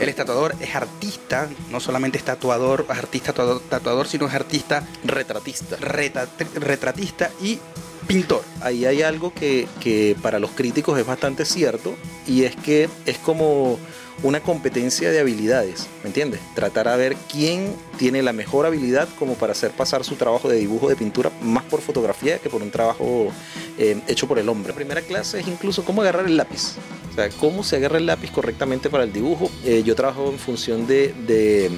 [0.00, 4.34] Él es tatuador, es artista, no solamente es tatuador, es artista tatuador, tatuador, sino es
[4.34, 5.76] artista Retratista.
[5.76, 7.58] reta- retratista y
[8.06, 8.42] pintor.
[8.62, 11.94] Ahí hay algo que, que para los críticos es bastante cierto
[12.26, 13.78] y es que es como
[14.22, 16.40] una competencia de habilidades, ¿me entiendes?
[16.54, 20.58] Tratar a ver quién tiene la mejor habilidad como para hacer pasar su trabajo de
[20.58, 23.32] dibujo, de pintura, más por fotografía que por un trabajo
[23.78, 24.70] eh, hecho por el hombre.
[24.72, 26.72] La primera clase es incluso cómo agarrar el lápiz,
[27.10, 29.50] o sea, cómo se agarra el lápiz correctamente para el dibujo.
[29.64, 31.70] Eh, yo trabajo en función de, de,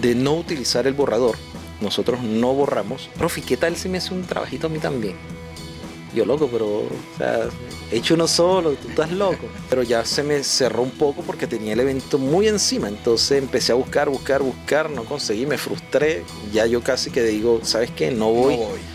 [0.00, 1.36] de no utilizar el borrador.
[1.80, 3.10] Nosotros no borramos.
[3.18, 5.16] Profi, ¿qué tal si me hace un trabajito a mí también?
[6.14, 7.48] Yo loco, pero, o sea,
[7.90, 9.48] he hecho uno solo, tú estás loco.
[9.68, 12.86] Pero ya se me cerró un poco porque tenía el evento muy encima.
[12.86, 16.22] Entonces empecé a buscar, buscar, buscar, no conseguí, me frustré.
[16.52, 18.12] Ya yo casi que digo, ¿sabes qué?
[18.12, 18.56] No voy.
[18.56, 18.93] No voy.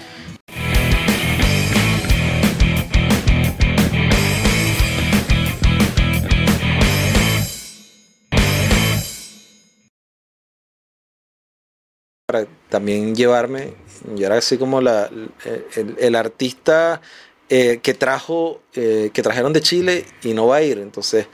[12.29, 13.73] Para también llevarme.
[14.15, 15.09] Yo era así como la,
[15.75, 17.01] el, el artista
[17.49, 20.77] eh, que trajo, eh, que trajeron de Chile y no va a ir.
[20.77, 21.25] Entonces,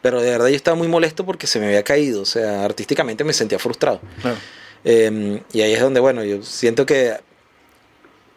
[0.00, 2.22] pero de verdad yo estaba muy molesto porque se me había caído.
[2.22, 4.00] O sea, artísticamente me sentía frustrado.
[4.22, 4.36] Claro.
[4.84, 7.14] Eh, y ahí es donde, bueno, yo siento que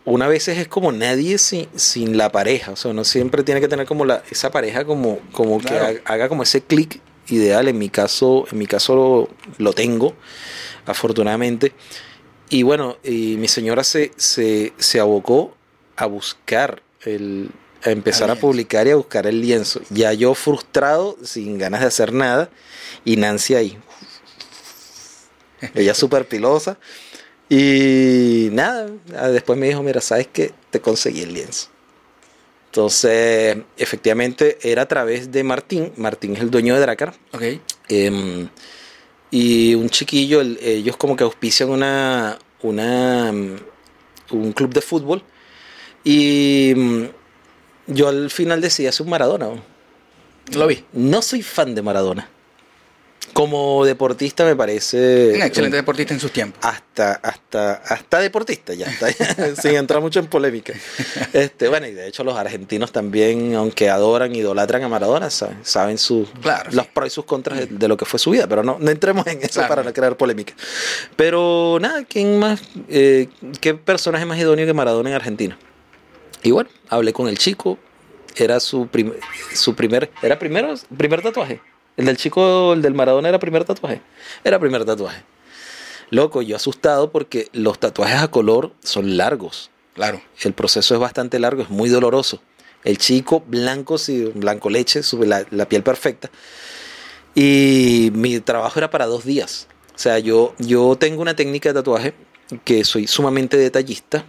[0.05, 2.71] una vez es como nadie sin, sin la pareja.
[2.71, 5.99] O sea, uno siempre tiene que tener como la, esa pareja como, como que Claro.
[6.05, 7.67] haga como ese clic ideal.
[7.67, 9.29] En mi caso, en mi caso lo,
[9.63, 10.15] lo tengo,
[10.87, 11.73] afortunadamente.
[12.49, 15.55] Y bueno, y mi señora se, se, se abocó
[15.95, 17.49] a buscar el
[17.83, 19.81] a empezar a publicar y a buscar el lienzo.
[19.89, 22.49] Ya yo frustrado, sin ganas de hacer nada,
[23.05, 23.77] y Nancy ahí.
[25.73, 26.77] Ella súper pilosa.
[27.49, 30.51] Y nada, ah, después me dijo, mira, ¿sabes qué?
[30.69, 31.69] Te conseguí el lienzo.
[32.65, 35.93] Entonces, efectivamente, era a través de Martín.
[35.95, 37.13] Martín es el dueño de Dracar.
[37.31, 37.43] Ok.
[37.87, 38.49] Em,
[39.31, 43.55] y un chiquillo, el- ellos como que auspician una, una, mm,
[44.31, 45.21] un club de fútbol.
[46.03, 47.03] Y mm,
[47.87, 49.49] yo al final decidí hacer un Maradona.
[50.53, 50.83] Lo vi.
[50.93, 52.29] No soy fan de Maradona.
[53.37, 55.33] Como deportista me parece...
[55.35, 56.59] Un excelente deportista en sus tiempos.
[56.65, 59.11] hasta, hasta, hasta deportista, ya está,
[59.61, 60.73] sin entrar mucho en polémica.
[61.33, 65.99] Este, bueno, y de hecho los argentinos también, aunque adoran, idolatran a Maradona, saben, saben
[65.99, 66.91] sus, Claro, los sí.
[66.91, 69.27] pros y sus contras de, de lo que fue su vida, pero no, no entremos
[69.27, 69.67] en eso Claro.
[69.69, 70.55] para no crear polémica.
[71.15, 72.59] Pero nada, ¿quién más,
[72.89, 73.27] eh,
[73.61, 75.57] qué personaje más idóneo que Maradona en Argentina?
[76.41, 77.77] Y bueno, hablé con el chico,
[78.35, 79.13] era su, prim-
[79.53, 81.61] su primer, era primero, primer tatuaje.
[81.97, 84.01] El del chico, el del Maradona era primer tatuaje.
[84.43, 85.23] Era primer tatuaje.
[86.09, 89.71] Loco, yo asustado porque los tatuajes a color son largos.
[89.93, 90.21] Claro.
[90.41, 92.39] El proceso es bastante largo, es muy doloroso.
[92.83, 96.29] El chico blanco, sí, blanco leche, sube la, la piel perfecta.
[97.33, 99.67] Y mi trabajo era para dos días.
[99.95, 102.13] O sea, yo, yo tengo una técnica de tatuaje
[102.63, 104.25] que soy sumamente detallista,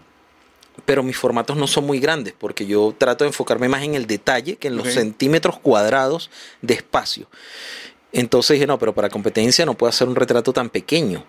[0.84, 4.06] pero mis formatos no son muy grandes porque yo trato de enfocarme más en el
[4.06, 6.30] detalle que en los centímetros cuadrados
[6.62, 7.26] de espacio.
[8.12, 11.24] Entonces dije, no, pero para competencia no puedo hacer un retrato tan pequeño.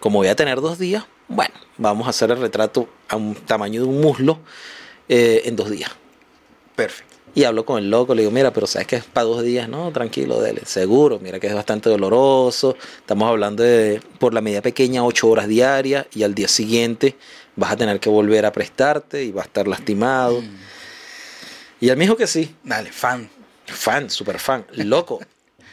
[0.00, 3.82] Como voy a tener dos días, bueno, vamos a hacer el retrato a un tamaño
[3.82, 4.40] de un muslo
[5.08, 5.90] eh, en dos días.
[6.74, 7.14] Perfecto.
[7.36, 9.68] Y hablo con el loco, le digo, mira, pero sabes que es para dos días,
[9.68, 14.62] no, tranquilo, dele, seguro, mira que es bastante doloroso, estamos hablando de, por la medida
[14.62, 17.16] pequeña, ocho horas diarias, y al día siguiente
[17.56, 20.40] vas a tener que volver a prestarte y va a estar lastimado.
[20.40, 20.56] Mm.
[21.80, 23.28] Y él me dijo que sí, Dale, fan.
[23.66, 25.20] fan, super fan, loco.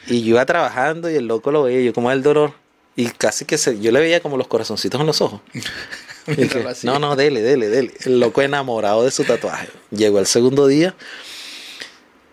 [0.08, 2.54] y yo iba trabajando y el loco lo veía, yo como el dolor,
[2.96, 5.42] y casi que se, yo le veía como los corazoncitos en los ojos.
[6.68, 6.92] Hacía.
[6.92, 7.94] no, no, dele, dele, dele.
[8.06, 9.70] El loco enamorado de su tatuaje.
[9.90, 10.94] Llegó el segundo día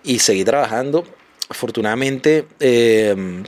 [0.05, 1.07] y seguí trabajando.
[1.49, 3.45] Afortunadamente, eh,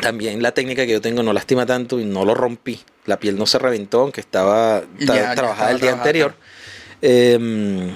[0.00, 2.80] también la técnica que yo tengo no lastima tanto y no lo rompí.
[3.04, 6.34] La piel no se reventó, aunque estaba Ya, trabajada el día anterior.
[7.00, 7.90] Eh,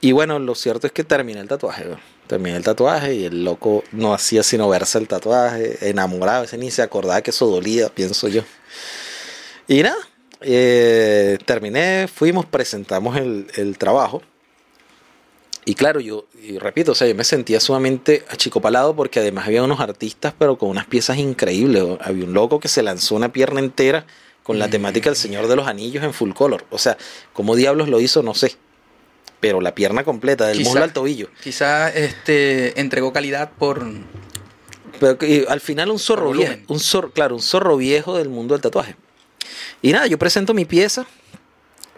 [0.00, 1.84] y bueno, lo cierto es que terminé el tatuaje.
[1.84, 1.98] ¿no?
[2.26, 6.70] Terminé el tatuaje y el loco no hacía sino verse el tatuaje, enamorado, ese ni
[6.70, 8.42] se acordaba que eso dolía, pienso yo.
[9.66, 9.96] Y nada,
[10.40, 14.22] eh, terminé, fuimos, presentamos el, el trabajo.
[15.68, 19.62] Y claro, yo, y repito, o sea, yo me sentía sumamente achicopalado porque además había
[19.62, 21.84] unos artistas, pero con unas piezas increíbles.
[22.00, 24.06] Había un loco que se lanzó una pierna entera
[24.44, 24.70] con la Mm.
[24.70, 26.64] temática del Señor de los Anillos en full color.
[26.70, 26.96] O sea,
[27.34, 28.22] ¿cómo diablos lo hizo?
[28.22, 28.56] No sé.
[29.40, 31.28] Pero la pierna completa, del Quizá- muslo al tobillo.
[31.44, 33.86] Quizás este, entregó calidad por.
[34.98, 35.18] Pero
[35.50, 38.96] al final un zorro viejo, un zorro, claro, un zorro viejo del mundo del tatuaje.
[39.82, 41.06] Y nada, yo presento mi pieza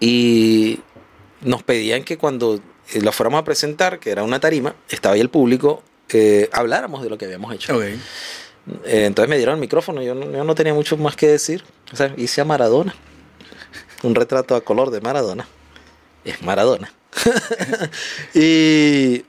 [0.01, 0.81] y
[1.43, 2.61] nos pedían que cuando
[2.95, 5.83] la fuéramos a presentar, que era una tarima, estaba ahí el público,
[6.13, 7.83] eh, habláramos de lo que habíamos hecho.
[7.83, 7.99] Eh,
[8.85, 11.65] entonces me dieron el micrófono, yo no, yo no tenía mucho más que decir.
[11.93, 12.95] O sea, hice a Maradona.
[14.03, 15.47] Un retrato a color de Maradona.
[16.25, 16.93] Es Maradona.
[18.35, 19.25] y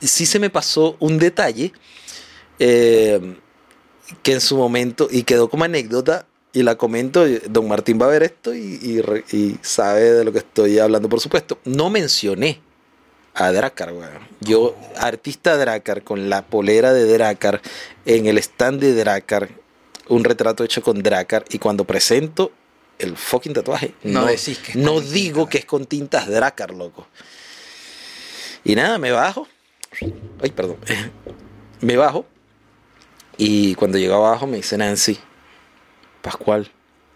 [0.00, 1.72] sí se me pasó un detalle
[2.58, 3.36] eh,
[4.22, 8.08] que en su momento, y quedó como anécdota, y la comento, don Martín va a
[8.08, 11.58] ver esto y, y re- y sabe de lo que estoy hablando, por supuesto.
[11.64, 12.60] No mencioné
[13.34, 14.28] a Dracar, weón.
[14.40, 17.60] Yo, artista Dracar, con la polera de Dracar,
[18.04, 19.48] en el stand de Dracar,
[20.08, 22.52] un retrato hecho con Dracar, y cuando presento
[22.98, 27.06] el fucking tatuaje, No decís que no digo que es con tintas Dracar, loco.
[28.64, 29.48] Y nada, me bajo.
[30.42, 30.76] Ay, perdón.
[31.80, 32.26] Me bajo.
[33.38, 35.18] Y cuando llego abajo me dice Nancy,
[36.20, 36.70] Pascual,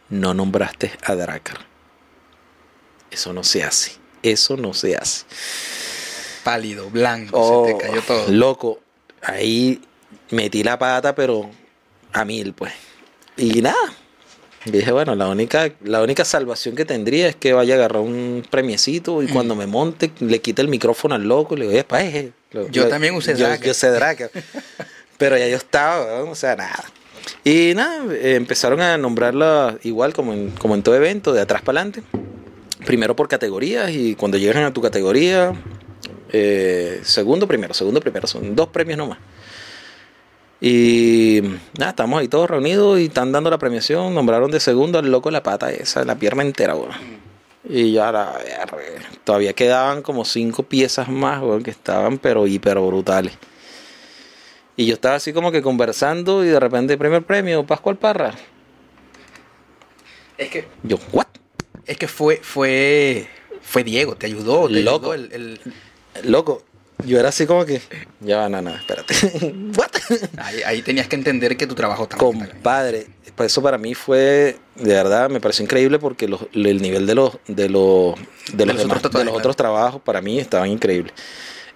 [0.09, 1.59] no nombraste a Dracar.
[3.11, 3.93] Eso no se hace.
[4.23, 5.27] Eso no se hace.
[6.45, 8.29] Pálido, blanco, Oh, se te cayó todo.
[8.29, 8.79] Loco,
[9.23, 9.81] ahí
[10.31, 11.51] metí la pata, pero
[12.13, 12.73] a mil, pues.
[13.37, 13.77] Y nada.
[14.67, 18.47] Dije, bueno, la única, la única salvación que tendría es que vaya a agarrar un
[18.51, 19.33] premiecito y Mm.
[19.33, 22.01] cuando me monte le quite el micrófono al loco y le digo, epa,
[22.53, 23.47] lo- Yo también usé yo.
[23.57, 24.31] Yo sé Dracar.
[25.19, 26.83] pero ya yo estaba, weón, o sea, nada.
[27.43, 31.61] Y nada, eh, empezaron a nombrarla igual como en, como en todo evento, de atrás
[31.63, 32.03] para adelante.
[32.87, 35.53] Primero por categorías y cuando llegan a tu categoría,
[36.37, 39.19] eh, segundo, primero, segundo, primero, son dos premios nomás.
[40.61, 41.41] Y
[41.79, 44.15] nada, estamos ahí todos reunidos y están dando la premiación.
[44.15, 46.91] Nombraron de segundo al loco la pata esa, la pierna entera, weón.
[47.69, 48.35] Y ya la
[49.25, 53.35] todavía quedaban como cinco piezas más, weón, que estaban pero hiper brutales.
[54.77, 58.35] Y yo estaba así como que conversando y de repente primer premio, Pascual Parra.
[60.37, 61.27] Es que, Yo, ¿what?
[61.87, 63.29] es que fue, fue,
[63.63, 65.13] fue Diego, te ayudó, te Loco.
[65.13, 65.61] ayudó el, el-
[66.23, 66.63] Loco,
[67.05, 67.83] yo era así como que,
[68.21, 69.15] ya va, no, no, espérate.
[69.77, 69.91] ¿What?
[70.39, 72.47] ahí, ahí tenías que entender que tu trabajo también.
[72.51, 77.07] Compadre, pues eso para mí fue, de verdad, me pareció increíble porque los- el nivel
[77.07, 78.15] de los, de los,
[78.53, 81.13] de los, los demás- otros tatuajes, de los otros trabajos para mí estaban increíbles.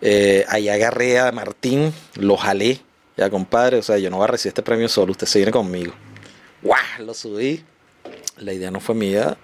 [0.00, 2.81] Eh, ahí agarré a Martín, lo jalé,
[3.17, 5.50] ya compadre, o sea, yo no voy a recibir este premio solo, usted se viene
[5.50, 5.93] conmigo.
[6.62, 6.79] ¡Guau!
[7.05, 7.64] Lo subí.
[8.37, 9.37] La idea no fue mía,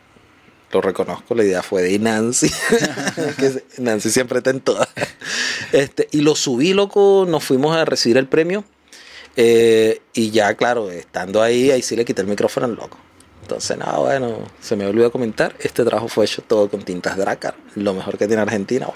[0.75, 2.51] lo reconozco, la idea fue de Nancy.
[3.39, 4.89] que Nancy siempre está en todas.
[5.73, 8.65] Este, y lo subí, loco, nos fuimos a recibir el premio.
[9.37, 12.99] Eh, y ya, claro, estando ahí, ahí sí le quité el micrófono al loco.
[13.45, 15.55] Entonces, nada, bueno, se me olvidó comentar.
[15.61, 18.89] Este trabajo fue hecho todo con tintas Dracar, lo mejor que tiene Argentina.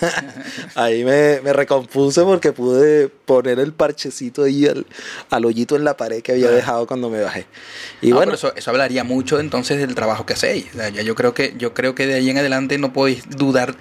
[0.74, 4.86] ahí me, me recompuse porque pude poner el parchecito ahí al,
[5.30, 7.46] al hoyito en la pared que había dejado cuando me bajé.
[8.02, 10.66] Y Y bueno, eso, eso hablaría mucho entonces del trabajo que hacéis.
[10.74, 13.76] O sea, yo creo que yo creo que de ahí en adelante no podéis dudar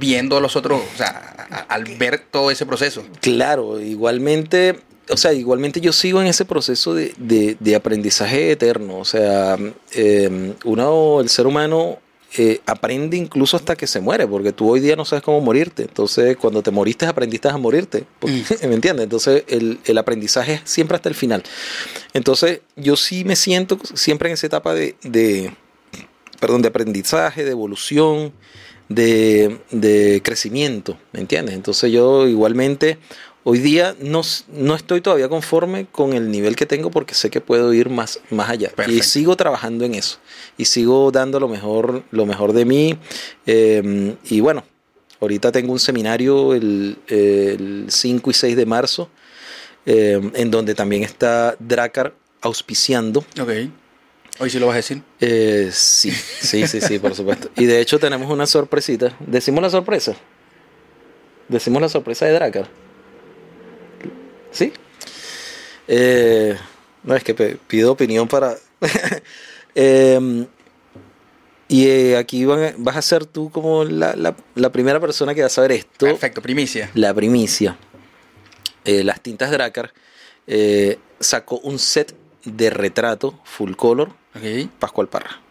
[0.00, 3.04] viendo a los otros, o sea, al ver todo ese proceso.
[3.20, 8.98] Claro, igualmente, o sea, igualmente yo sigo en ese proceso de, de- de aprendizaje eterno.
[8.98, 9.56] O sea,
[9.92, 11.98] eh, uno, el ser humano,
[12.38, 15.82] eh, aprende incluso hasta que se muere, porque tú hoy día no sabes cómo morirte.
[15.82, 18.04] Entonces, cuando te moriste, aprendiste a morirte.
[18.18, 19.04] Porque- ¿Me entiendes?
[19.04, 21.42] Entonces, el, el aprendizaje es siempre hasta el final.
[22.12, 25.52] Entonces, yo sí me siento siempre en esa etapa de, de
[26.40, 28.32] perdón, de aprendizaje, de evolución,
[28.88, 31.54] de, de crecimiento, ¿me entiendes?
[31.56, 32.98] Entonces yo igualmente
[33.48, 37.40] hoy día no, no estoy todavía conforme con el nivel que tengo porque sé que
[37.40, 38.72] puedo ir más, más allá.
[38.88, 40.18] Y sigo trabajando en eso.
[40.58, 42.98] Y sigo dando lo mejor, lo mejor de mí.
[43.46, 44.64] Eh, y bueno,
[45.20, 49.10] ahorita tengo un seminario el, el 5 y 6 de marzo,
[49.86, 53.20] eh, en donde también está Dracar auspiciando.
[53.40, 53.50] Ok.
[54.40, 55.02] Hoy sí lo vas a decir.
[55.20, 57.48] Eh, sí, sí, sí, sí, por supuesto.
[57.56, 59.16] Y de hecho tenemos una sorpresita.
[59.20, 60.16] ¿Decimos la sorpresa?
[61.48, 62.85] ¿Decimos la sorpresa de Dracar?
[64.56, 64.72] ¿Sí?
[65.86, 66.56] Eh,
[67.04, 68.56] no, es que pido opinión para...
[69.78, 70.46] Em,
[71.68, 75.42] y eh, aquí van vas a ser tú como la, la- la primera persona que
[75.42, 76.06] va a saber esto.
[76.06, 76.90] Perfecto, primicia.
[76.94, 77.76] La primicia.
[78.86, 79.92] Eh, las tintas Dracar
[80.46, 84.12] eh, sacó un set de retrato full color.
[84.78, 85.42] Pascual Parra.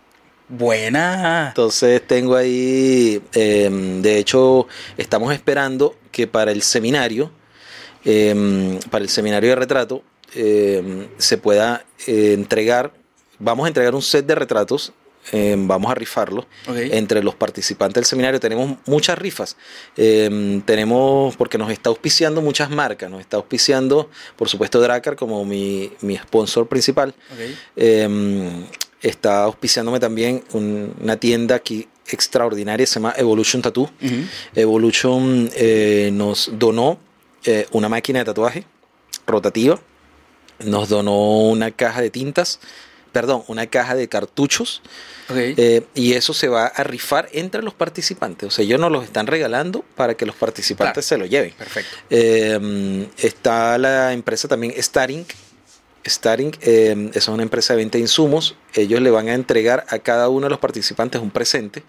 [0.49, 1.49] Buena.
[1.49, 3.69] Entonces tengo ahí, eh,
[4.01, 7.29] de hecho, estamos esperando que para el seminario,
[8.05, 10.03] eh, para el seminario de retrato,
[10.35, 12.93] eh, se pueda eh, entregar,
[13.39, 14.93] vamos a entregar un set de retratos,
[15.31, 16.45] eh, vamos a rifarlo
[16.91, 18.39] entre los participantes del seminario.
[18.39, 19.57] Tenemos muchas rifas,
[20.65, 25.91] tenemos, porque nos está auspiciando muchas marcas, nos está auspiciando, por supuesto, Dracar como mi,
[26.01, 27.15] mi sponsor principal.
[29.01, 33.89] Está auspiciándome también un- una tienda aquí extraordinaria, se llama Evolution Tattoo.
[34.55, 36.97] Evolution eh, nos donó
[37.45, 38.65] eh, una máquina de tatuaje
[39.25, 39.79] rotativa
[40.59, 42.59] nos donó una caja de tintas,
[43.11, 44.81] perdón, una caja de cartuchos.
[45.29, 48.47] Eh, y eso se va a rifar entre los participantes.
[48.47, 51.51] O sea, ellos nos los están regalando para que los participantes se lo lleven.
[51.57, 51.95] Perfecto.
[52.09, 55.27] Eh, está la empresa también Starink.
[56.07, 58.55] Starink eh, es una empresa de venta de insumos.
[58.75, 61.83] Ellos le van a entregar a cada uno de los participantes un presente.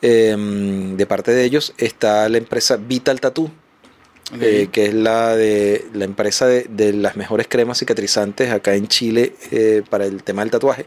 [0.00, 3.50] de parte de ellos está la empresa Vital Tattoo
[4.40, 9.32] eh, que es la de la empresa de, las mejores cremas cicatrizantes acá en Chile
[9.50, 10.86] eh, para el tema del tatuaje.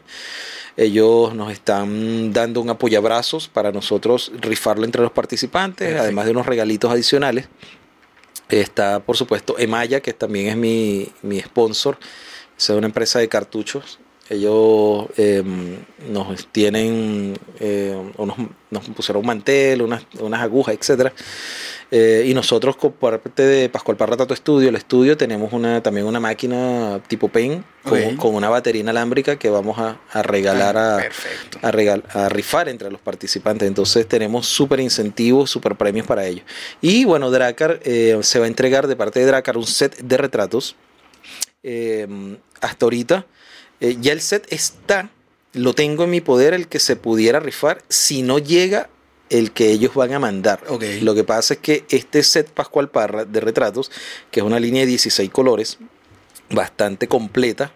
[0.76, 6.46] Ellos nos están dando un apoyabrazos para nosotros rifarlo entre los participantes, además de unos
[6.46, 7.48] regalitos adicionales.
[8.48, 11.98] Está, por supuesto, Emaya, que también es mi, mi sponsor.
[12.56, 13.98] Es una empresa de cartuchos.
[14.30, 15.78] Ellos em,
[16.10, 17.94] nos tienen, eh,
[18.70, 21.12] nos, pusieron un mantel, unas, unas agujas, etcétera
[21.94, 26.06] eh, y nosotros, por parte de Pascual Parra Tato Estudio, el estudio, tenemos una, también
[26.06, 27.62] una máquina tipo PEN
[28.16, 31.02] con, una batería inalámbrica que vamos a, regalar, ah,
[31.60, 33.68] a, a, a rifar entre los participantes.
[33.68, 36.46] Entonces tenemos súper incentivos, súper premios para ellos.
[36.80, 40.16] Y bueno, Dracar eh, se va a entregar de parte de Dracar un set de
[40.16, 40.76] retratos.
[41.62, 42.08] Eh,
[42.62, 43.26] hasta ahorita
[44.00, 45.10] ya el set está,
[45.52, 48.88] lo tengo en mi poder, el que se pudiera rifar si no llega
[49.32, 50.60] el que ellos van a mandar.
[51.00, 53.90] Lo que pasa es que este set Pascual Parra de retratos,
[54.30, 55.78] que es una línea de 16 colores,
[56.50, 57.72] bastante completa.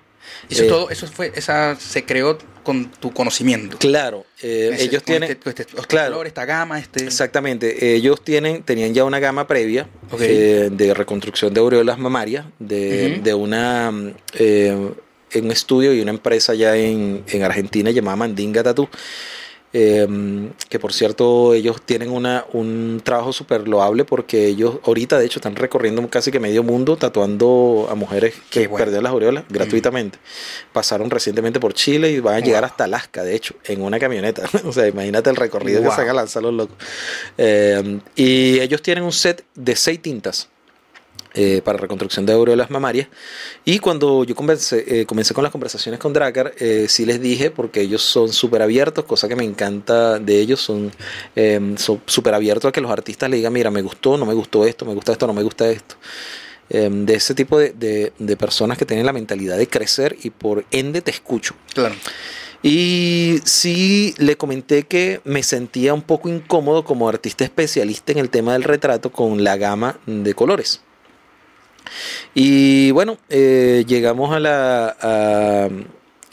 [0.50, 3.78] Eso eh, todo, eso fue, esa se creó con tu conocimiento.
[3.78, 7.04] Claro, eh, ellos tienen, este, este, claro, esta gama, este.
[7.04, 9.88] Exactamente, ellos tienen, tenían ya una gama previa
[10.20, 13.92] eh, de reconstrucción de aureolas mamarias de, de una
[15.32, 18.88] en un estudio y una empresa ya en, en Argentina llamada Mandinga Tattoo
[19.78, 25.26] Em, que por cierto ellos tienen una, un trabajo súper loable porque ellos ahorita de
[25.26, 30.18] hecho están recorriendo casi que medio mundo tatuando a mujeres que perdieron las aureolas gratuitamente.
[30.72, 34.48] Pasaron recientemente por Chile y van a llegar hasta Alaska, de hecho, en una camioneta.
[34.64, 36.76] o sea, imagínate el recorrido que se van a lanzar los locos.
[37.36, 40.48] Em, y ellos tienen un set de seis tintas
[41.38, 43.08] eh, para reconstrucción de aureolas mamarias.
[43.62, 47.50] Y cuando yo comencé, eh, comencé con las conversaciones con Dracar, eh, sí les dije,
[47.50, 50.90] porque ellos son súper abiertos, cosa que me encanta de ellos, son
[51.34, 54.64] em, súper abiertos a que los artistas le digan, mira, me gustó, no me gustó
[54.64, 55.96] esto, me gusta esto, no me gusta esto.
[56.70, 60.64] Em, de ese tipo de, de, personas que tienen la mentalidad de crecer y por
[60.70, 61.54] ende te escucho.
[61.74, 61.94] Claro.
[62.62, 68.30] Y sí le comenté que me sentía un poco incómodo como artista especialista en el
[68.30, 70.80] tema del retrato con la gama de colores.
[72.34, 75.70] Y bueno, eh, llegamos a la,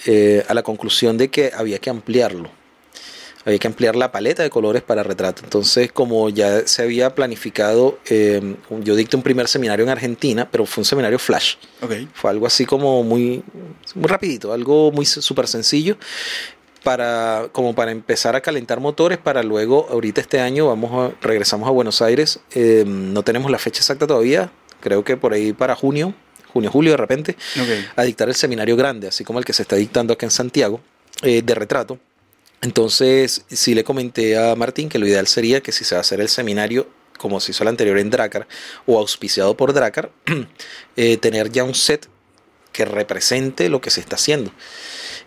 [0.06, 2.50] eh, a, la conclusión de que había que ampliarlo.
[3.46, 5.42] Había que ampliar la paleta de colores para retrato.
[5.44, 10.66] Entonces, como ya se había planificado, eh, yo dicté un primer seminario en Argentina, pero
[10.66, 11.56] fue un seminario flash.
[12.14, 13.44] Fue algo así como muy,
[13.96, 15.98] muy rapidito, algo muy súper sencillo
[16.84, 21.66] para como para empezar a calentar motores para luego ahorita este año vamos a regresamos
[21.70, 22.42] a Buenos Aires
[22.86, 24.52] no tenemos la fecha exacta todavía
[24.84, 26.14] creo que por ahí para junio,
[26.52, 27.38] junio, julio de repente,
[27.96, 30.82] a dictar el seminario grande, así como el que se está dictando acá en Santiago,
[31.22, 31.98] eh, de retrato.
[32.62, 36.02] Entonces, sí le comenté a Martín que lo ideal sería que si se va a
[36.02, 36.88] hacer el seminario
[37.18, 38.48] como se hizo el anterior en Dracar
[38.86, 40.12] o auspiciado por Dracar,
[40.98, 42.10] eh, tener ya un set
[42.74, 44.52] que represente lo que se está haciendo.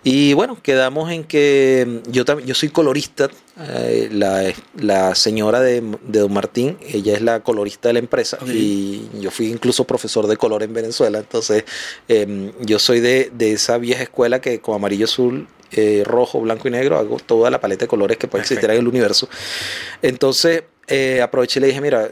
[0.04, 5.82] Y bueno, quedamos en que mm, yo también, yo soy colorista, eh, la, señora de,
[6.02, 10.36] Don Martín, ella es la colorista de la empresa y yo fui incluso profesor de
[10.36, 11.64] color en Venezuela, entonces
[12.06, 16.70] em, yo soy de, esa vieja escuela que con amarillo, azul, eh, rojo, blanco y
[16.70, 19.26] negro hago toda la paleta de colores que puede existir en el universo.
[20.02, 22.10] Entonces eh, aproveché y le dije, mira,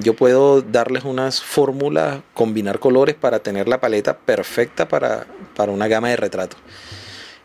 [0.00, 5.88] yo puedo darles unas fórmulas, combinar colores para tener la paleta perfecta para, para una
[5.88, 6.58] gama de retratos.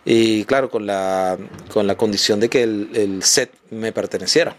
[0.09, 1.37] Y claro, con la,
[1.73, 4.55] con la condición de que el, set me perteneciera.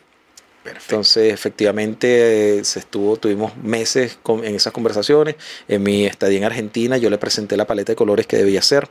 [0.66, 5.36] Entonces, efectivamente, se estuvo, tuvimos meses en esas conversaciones.
[5.66, 8.90] En mi estadía en Argentina, yo le presenté la paleta de colores que debía ser.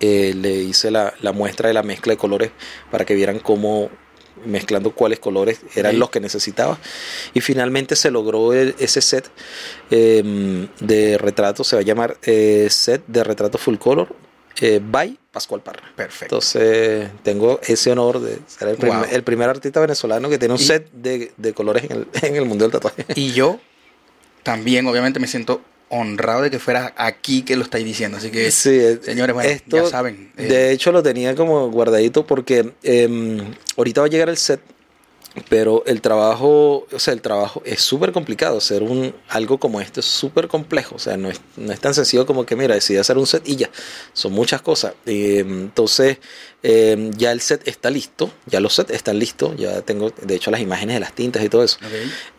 [0.00, 2.50] Eh, le hice la, muestra de la mezcla de colores
[2.90, 3.88] para que vieran cómo
[4.44, 6.80] mezclando cuáles colores eran los que necesitaba.
[7.32, 9.30] Y finalmente se logró ese set
[9.92, 14.25] em, de retratos, se va a llamar eh, set de retratos full color
[14.60, 15.82] eh, by Pascual Parra.
[15.94, 16.36] Perfecto.
[16.36, 21.52] Entonces, tengo ese honor de ser el, primer, artista venezolano que tiene un set de,
[21.54, 23.04] colores en el, en el mundo del tatuaje.
[23.14, 23.60] Y yo
[24.42, 28.18] también, obviamente, me siento honrado de que fuera aquí que lo estáis diciendo.
[28.18, 30.32] Así que, sí, eh, señores, bueno, esto, ya saben.
[30.36, 30.46] Eh.
[30.46, 34.60] De hecho, lo tenía como guardadito porque em, ahorita va a llegar el set
[35.48, 38.58] pero el trabajo, o sea, el trabajo es súper complicado.
[38.58, 40.96] Hacer un, algo como esto es súper complejo.
[40.96, 43.46] O sea, no es, no es tan sencillo como que, mira, decidí hacer un set
[43.46, 43.70] y ya.
[44.12, 44.94] Son muchas cosas.
[45.04, 46.18] Eh, entonces,
[46.62, 48.30] eh, ya el set está listo.
[48.46, 49.56] Ya los sets están listos.
[49.56, 51.78] Ya tengo, de hecho, las imágenes de las tintas y todo eso.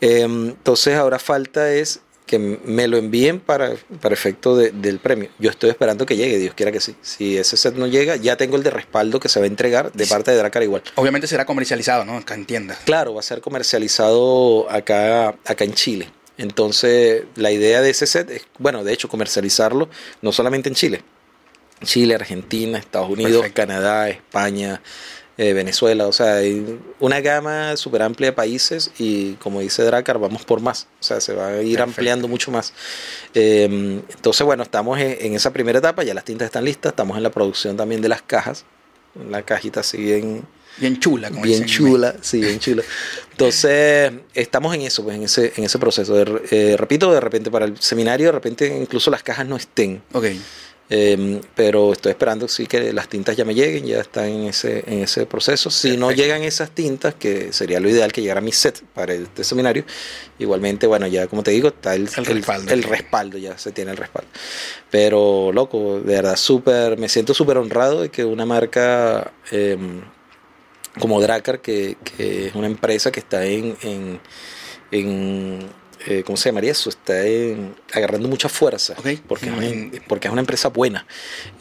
[0.01, 5.29] Eh, entonces, ahora falta es que me lo envíen para, para efecto de- del premio.
[5.39, 6.95] Yo estoy esperando que llegue, Dios quiera que sí.
[7.01, 9.91] Si ese set no llega, ya tengo el de respaldo que se va a entregar
[9.93, 10.83] de parte de Dracar igual.
[10.95, 12.17] Obviamente será comercializado, ¿no?
[12.17, 12.77] Acá en tiendas.
[12.85, 16.09] Claro, va a ser comercializado acá, acá en Chile.
[16.37, 19.89] Entonces, la idea de ese set es, bueno, de hecho, comercializarlo
[20.21, 21.01] no solamente en Chile.
[21.83, 23.61] Chile, Argentina, Estados Unidos, Perfecto.
[23.61, 24.81] Canadá, España,
[25.37, 26.07] eh, Venezuela.
[26.07, 30.61] O sea, hay una gama súper amplia de países y como dice Dracar, vamos por
[30.61, 30.87] más.
[30.99, 31.83] O sea, se va a ir Perfecto.
[31.83, 32.73] ampliando mucho más.
[33.33, 33.65] Eh,
[34.09, 37.23] entonces, bueno, estamos en, en esa primera etapa, ya las tintas están listas, estamos en
[37.23, 38.65] la producción también de las cajas.
[39.29, 40.45] La cajita sigue en,
[40.79, 41.75] Bien chula, como bien dicen.
[41.85, 42.83] chula, sí, bien chula.
[43.31, 46.13] Entonces, estamos en eso, pues, en ese, en ese proceso.
[46.13, 50.03] De- eh, repito, de repente para el seminario, de repente incluso las cajas no estén.
[50.13, 50.25] Ok.
[50.89, 54.83] Eh, pero estoy esperando sí que las tintas ya me lleguen, ya están en ese,
[54.87, 55.69] en ese proceso.
[55.69, 59.43] Si no llegan esas tintas, que sería lo ideal que llegara mi set para este
[59.43, 59.83] seminario,
[60.39, 62.73] igualmente, bueno, ya como te digo, está el, El respaldo.
[62.73, 64.29] el respaldo, ya se tiene el respaldo.
[64.89, 69.77] Pero, loco, de verdad, súper, me siento súper honrado de que una marca eh,
[70.99, 74.19] como Dracar, que, que es una empresa que está en, en,
[74.91, 75.59] en,
[76.07, 76.89] eh, ¿cómo se llamaría eso?
[76.89, 78.95] Está en- agarrando mucha fuerza,
[79.27, 79.91] porque, es una, Mm.
[80.07, 81.05] porque es una empresa buena.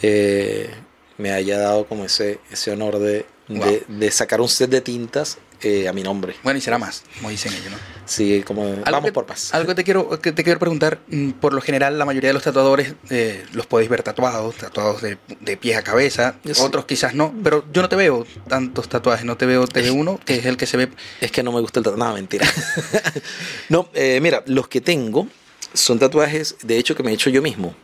[0.03, 0.71] Eh,
[1.19, 5.39] me haya dado como ese, ese honor de, de, de sacar un set de tintas
[5.63, 6.35] eh, a mi nombre.
[6.43, 7.79] Bueno, y será más, como dicen ellos, ¿no?
[8.05, 9.53] Sí, como vamos que- por paz.
[9.55, 12.35] Algo que te quiero, que te quiero preguntar, mm, por lo general la mayoría de
[12.35, 17.15] los tatuadores eh, los podéis ver tatuados, tatuados de, de pies a cabeza, otros quizás
[17.15, 20.37] no, pero yo no te veo tantos tatuajes, no te veo, te veo uno que
[20.37, 20.89] es el que se ve...
[21.21, 22.05] Es que no me gusta el tatuaje.
[22.09, 22.47] No, mentira.
[23.69, 25.27] no, eh, mira, los que tengo
[25.73, 27.75] son tatuajes, de hecho, que me he hecho yo mismo.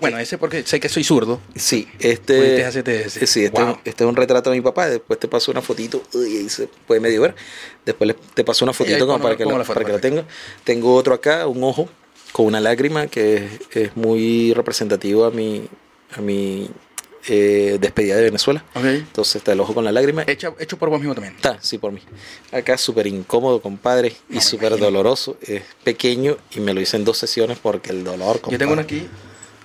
[0.00, 1.40] Bueno, ese porque sé que soy zurdo.
[1.56, 2.60] Sí, este.
[2.60, 3.26] ese.
[3.26, 3.78] Sí, este, Wow.
[3.84, 4.88] este es un retrato de mi papá.
[4.88, 6.02] Después te paso una fotito.
[6.12, 7.34] Uy, ahí se puede medio ver.
[7.86, 10.24] Después te paso una fotito como para que, la, la foto para que la tenga.
[10.64, 11.88] Tengo otro acá, un ojo
[12.32, 15.66] con una lágrima que es, es muy representativo a mi,
[16.14, 16.68] a mi
[17.26, 18.64] eh, despedida de Venezuela.
[18.74, 18.84] Ok.
[18.84, 20.24] Entonces está el ojo con la lágrima.
[20.26, 21.34] Hecho, hecho por vos mismo también.
[21.36, 22.00] Está, sí, por mí.
[22.52, 25.38] Acá súper incómodo, compadre, No, y súper doloroso.
[25.40, 28.82] Es pequeño y me lo hice en dos sesiones porque el dolor, Yo tengo uno
[28.82, 28.98] compadre.
[29.04, 29.08] aquí.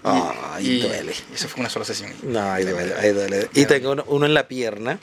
[0.08, 1.14] Ay, y duele.
[1.34, 2.12] Eso fue una sola sesión.
[2.24, 3.02] No, ahí Me duele, duele.
[3.08, 3.50] ahí duele.
[3.54, 5.00] Y tengo uno, uno en la pierna,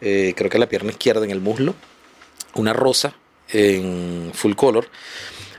[0.00, 1.74] eh, creo que en la pierna izquierda, en el muslo,
[2.54, 3.14] una rosa
[3.50, 4.88] en full color.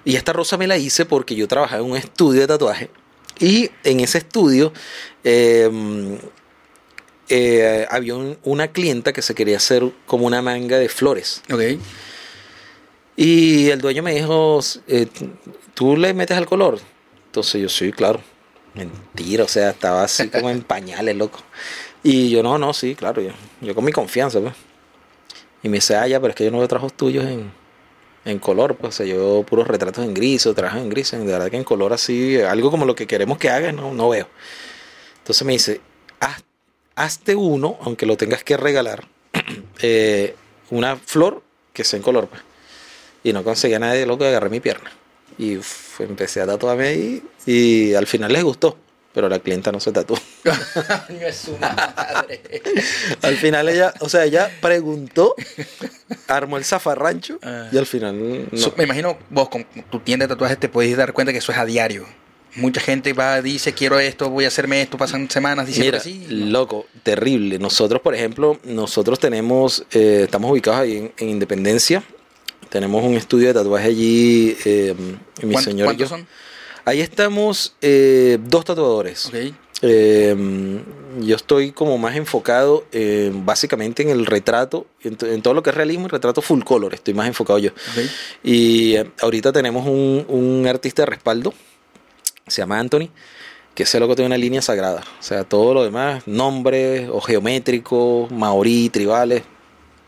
[0.06, 2.90] Y esta rosa me la hice porque yo trabajaba en un estudio de tatuaje.
[3.40, 4.72] Y en ese estudio
[5.24, 5.70] eh,
[7.30, 11.42] eh, había un- una clienta que se quería hacer como una manga de flores.
[11.52, 11.62] Ok.
[13.16, 15.08] Y el dueño me dijo, eh,
[15.74, 16.80] ¿tú le metes al color?
[17.26, 18.22] Entonces yo, sí, claro.
[18.74, 21.40] Mentira, o sea, estaba así como en pañales, loco.
[22.04, 24.54] Y yo, no, no, sí, claro, yo, yo con mi confianza, pues.
[25.64, 27.52] Y me dice, ah, ya, pero es que yo no veo trabajos tuyos en,
[28.26, 31.26] en color, pues, o sea, yo puros retratos en gris o trabajo en gris, de
[31.26, 34.28] verdad que en color así, algo como lo que queremos que hagas, no, no veo.
[35.18, 35.82] Entonces me dice,
[36.20, 36.44] haz,
[36.96, 39.08] hazte uno, aunque lo tengas que regalar,
[39.82, 40.36] eh,
[40.70, 42.42] una flor que sea en color, pues.
[43.24, 44.92] Y no conseguía a nadie, loco, agarré mi pierna.
[45.40, 48.78] Y uf, empecé a tatuarme ahí y al final les gustó,
[49.14, 50.18] pero la clienta no se tatuó.
[50.44, 52.42] Coño, es su madre.
[53.22, 55.34] al final ella, o sea, ella preguntó,
[56.28, 57.70] armó el zafarrancho Ah.
[57.72, 58.58] y al final no.
[58.58, 61.52] So- me imagino vos con tu tienda de tatuajes te podéis dar cuenta que eso
[61.54, 62.06] es a diario.
[62.56, 66.26] Mucha gente va, dice, quiero esto, voy a hacerme esto, pasan semanas diciendo Mira, sí.
[66.30, 67.60] loco, terrible.
[67.60, 72.04] Nosotros, por ejemplo, nosotros tenemos, eh, estamos ubicados ahí en, en Independencia.
[72.70, 74.94] Tenemos un estudio de tatuaje allí, eh,
[75.44, 75.86] mi ¿Cuán- señor yo.
[75.86, 76.28] ¿Cuántos son?
[76.86, 79.26] Ahí estamos eh, dos tatuadores.
[79.28, 79.36] Ok.
[79.82, 80.36] Eh,
[81.22, 85.64] yo estoy como más enfocado eh, básicamente en el retrato, en, to- en todo lo
[85.64, 87.70] que es realismo y retrato full color, estoy más enfocado yo.
[87.72, 88.04] ok.
[88.44, 91.54] Y eh, ahorita tenemos un, un artista de respaldo,
[92.48, 93.10] se llama Anthony,
[93.74, 95.02] que ese loco tiene una línea sagrada.
[95.20, 99.44] O sea, todo lo demás, nombres o geométricos, maorí, tribales,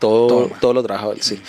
[0.02, 0.58] todo, Toma.
[0.58, 1.40] todo lo trabaja sí.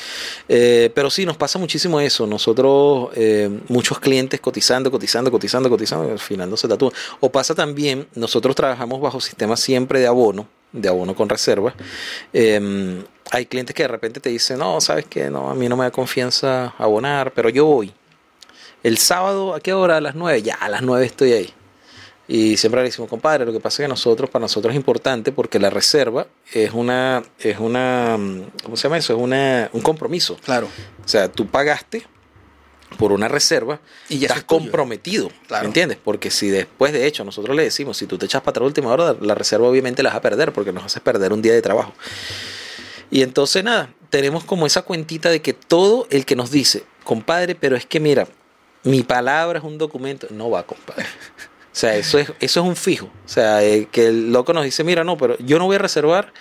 [0.47, 2.27] Eh, pero sí, nos pasa muchísimo eso.
[2.27, 6.93] Nosotros, eh, muchos clientes cotizando, cotizando, cotizando, cotizando, al final no se tatúan.
[7.19, 11.73] O pasa también, nosotros trabajamos bajo sistema siempre de abono, de abono con reserva.
[12.31, 15.75] Eh, hay clientes que de repente te dicen, no, sabes que no, a mí no
[15.75, 17.91] me da confianza abonar, pero yo voy.
[18.83, 19.97] El sábado, ¿a qué hora?
[19.97, 20.43] A las 9.
[20.43, 21.53] Ya, a las 9 estoy ahí.
[22.27, 25.31] Y siempre le decimos, compadre, lo que pasa es que nosotros, para nosotros es importante
[25.33, 28.17] porque la reserva es una, es una,
[28.63, 29.13] ¿cómo se llama eso?
[29.13, 30.37] Es una, un compromiso.
[30.43, 30.67] Claro.
[31.03, 32.07] O sea, tú pagaste
[32.97, 35.63] por una reserva Y ya estás es comprometido, Claro.
[35.63, 35.97] ¿me entiendes?
[36.01, 38.67] Porque si después, de hecho, nosotros le decimos, si tú te echas para atrás a
[38.67, 41.53] última hora, la reserva obviamente la vas a perder porque nos haces perder un día
[41.53, 41.93] de trabajo.
[43.11, 47.55] Y entonces, nada, tenemos como esa cuentita de que todo el que nos dice, compadre,
[47.55, 48.27] pero es que mira,
[48.83, 51.05] mi palabra es un documento, no va, compadre.
[51.73, 53.07] O sea, eso es, eso es un fijo.
[53.25, 55.79] O sea, eh, que el loco nos dice, mira, no, pero yo no voy a
[55.79, 56.31] reservar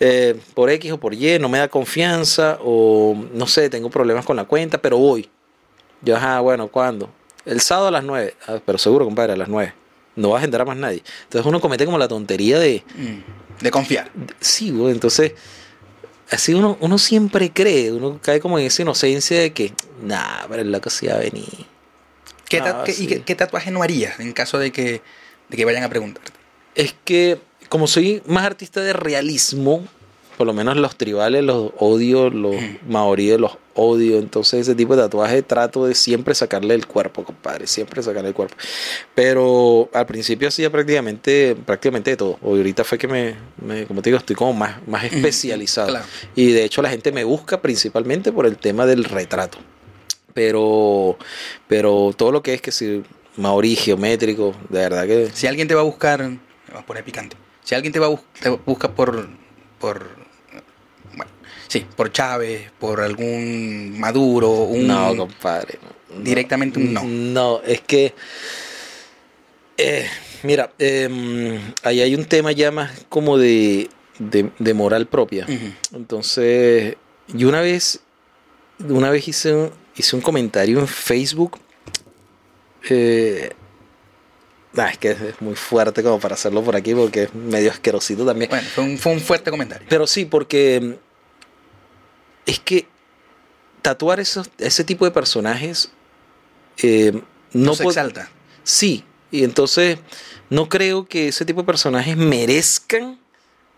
[0.00, 4.24] eh, por X o por Y, no me da confianza o no sé, tengo problemas
[4.24, 5.30] con la cuenta, pero voy.
[6.02, 7.08] Yo, ajá, bueno, ¿cuándo?
[7.44, 8.34] El sábado a las 9.
[8.48, 9.72] Ah, pero seguro, compadre, a las 9.
[10.16, 11.02] No va a agendar a más nadie.
[11.24, 14.10] Entonces uno comete como la tontería de, Mm, De confiar.
[14.12, 15.34] de- sí, güey, entonces
[16.30, 20.62] así uno, uno siempre cree, uno cae como en esa inocencia de que, nah, pero
[20.62, 21.66] el loco sí va a venir.
[22.52, 23.04] ¿Qué, Ah, sí.
[23.04, 25.02] ¿Y qué, qué tatuaje no harías en caso de que,
[25.48, 26.32] de que vayan a preguntarte?
[26.74, 27.38] Es que
[27.68, 29.86] como soy más artista de realismo,
[30.38, 32.54] por lo menos los tribales los odio, los
[32.88, 37.66] maoríes los odio, entonces ese tipo de tatuaje trato de siempre sacarle el cuerpo, compadre,
[37.66, 38.56] siempre sacarle el cuerpo.
[39.14, 42.38] Pero al principio hacía prácticamente prácticamente de todo.
[42.42, 43.34] Hoy ahorita fue que me,
[43.64, 45.88] me- como te digo, estoy como más, más especializado.
[45.88, 46.04] Claro.
[46.34, 49.58] Y de hecho la gente me busca principalmente por el tema del retrato.
[50.34, 51.18] Pero,
[51.68, 53.02] pero todo lo que es que si
[53.36, 56.38] maorí geométrico, de verdad que Si alguien te va a buscar, me
[56.72, 57.36] voy a poner picante.
[57.64, 59.28] Si alguien te va a bus- te busca por,
[59.78, 60.08] por,
[61.14, 61.30] bueno,
[61.68, 65.78] sí, por Chávez, por algún Maduro, un, No, compadre.
[66.12, 67.02] no, directamente un no.
[67.04, 68.14] No, es que.
[69.76, 70.06] eh,
[70.42, 75.46] mira, eh, ahí hay un tema ya más como de, de, de moral propia.
[75.92, 76.96] Entonces,
[77.28, 78.00] yo una vez,
[78.80, 81.58] una vez hice un, hice un comentario en Facebook.
[82.88, 83.50] Eh,
[84.72, 88.24] nah, es que es muy fuerte como para hacerlo por aquí porque es medio asquerosito
[88.24, 88.50] también.
[88.50, 89.86] Bueno, fue un, fue un fuerte comentario.
[89.88, 90.92] Pero sí, porque mm,
[92.46, 92.86] es que
[93.82, 95.90] tatuar esos, ese tipo de personajes
[96.78, 97.12] eh,
[97.52, 98.30] no, No se exalta.
[98.64, 99.98] Sí, y entonces
[100.50, 103.18] no creo que ese tipo de personajes merezcan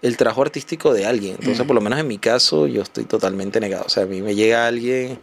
[0.03, 1.37] el trabajo artístico de alguien.
[1.39, 3.85] Entonces, por lo menos en mi caso, yo estoy totalmente negado.
[3.87, 5.19] O sea, a mí me llega alguien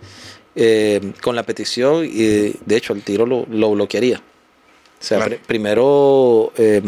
[0.55, 4.17] eh, con la petición y de hecho al tiro lo, lo bloquearía.
[4.17, 5.37] O sea, Claro.
[5.47, 6.81] primero, eh,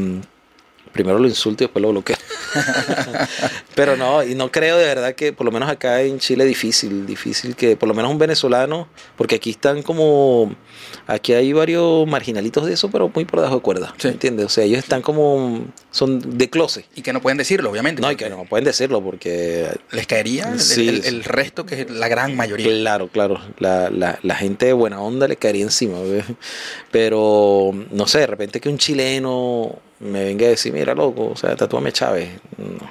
[0.91, 2.12] primero lo insulto y después lo bloqueo.
[3.75, 7.05] Pero no, y no creo de verdad que, por lo menos acá en Chile, difícil,
[7.05, 8.87] difícil que, por lo menos un venezolano,
[9.17, 10.55] porque aquí están como,
[11.07, 14.09] aquí hay varios marginalitos de eso, pero muy por debajo de cuerda, Sí.
[14.09, 14.45] ¿entiendes?
[14.45, 16.85] O sea, ellos están como, son de closet.
[16.95, 18.01] Y que no pueden decirlo, obviamente.
[18.01, 21.07] No, y que no pueden decirlo porque Les caería el, Sí, el- sí.
[21.09, 22.67] el resto, que es la gran mayoría.
[22.67, 23.39] Claro, claro.
[23.59, 25.97] La, la, la gente de buena onda le caería encima.
[26.91, 31.35] Pero, no sé, de repente que un chileno me venga a decir, mira, loco, o
[31.35, 32.29] sea, tatúame Chávez.
[32.57, 32.85] No.
[32.85, 32.89] O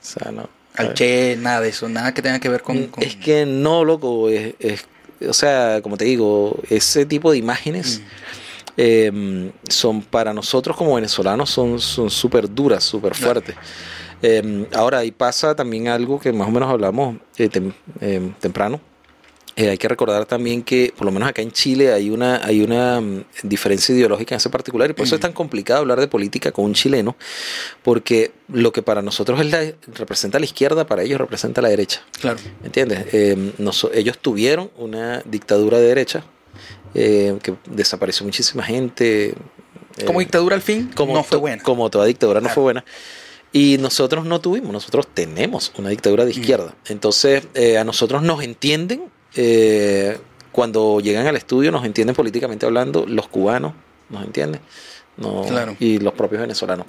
[0.00, 0.48] sea, no.
[0.76, 2.86] Al Che, nada de eso, nada que tenga que ver con...
[2.86, 4.28] con- Es que no, loco.
[4.30, 4.86] Es, es-
[5.28, 8.72] o sea, como te digo, ese tipo de imágenes Mm.
[8.78, 13.54] eh, son para nosotros como venezolanos son son súper duras, súper fuertes.
[14.22, 18.80] Eh, ahora, ahí pasa también algo que más o menos hablamos eh, tem- eh, temprano.
[19.54, 22.62] Eh, hay que recordar también que, por lo menos acá en Chile, hay una, hay
[22.62, 26.08] una mm, diferencia ideológica en ese particular, y por eso es tan complicado hablar de
[26.08, 27.16] política con un chileno,
[27.82, 32.02] porque lo que para nosotros es la, representa la izquierda, para ellos representa la derecha.
[32.18, 32.38] Claro.
[32.60, 33.06] ¿Me entiendes?
[33.12, 33.52] Eh,
[33.92, 36.24] ellos tuvieron una dictadura de derecha
[36.94, 39.34] eh, que desapareció muchísima gente.
[39.98, 41.62] eh, Como dictadura al fin, como no fue buena.
[41.62, 42.84] Como toda dictadura no fue buena.
[43.52, 46.74] Y nosotros no tuvimos, nosotros tenemos una dictadura de izquierda.
[46.88, 47.42] Entonces,
[47.78, 50.18] a nosotros nos entienden, eh,
[50.50, 53.72] cuando llegan al estudio, nos entienden políticamente hablando, los cubanos
[54.10, 54.60] nos entienden.
[55.16, 55.76] No, Claro.
[55.78, 56.86] Y los propios venezolanos.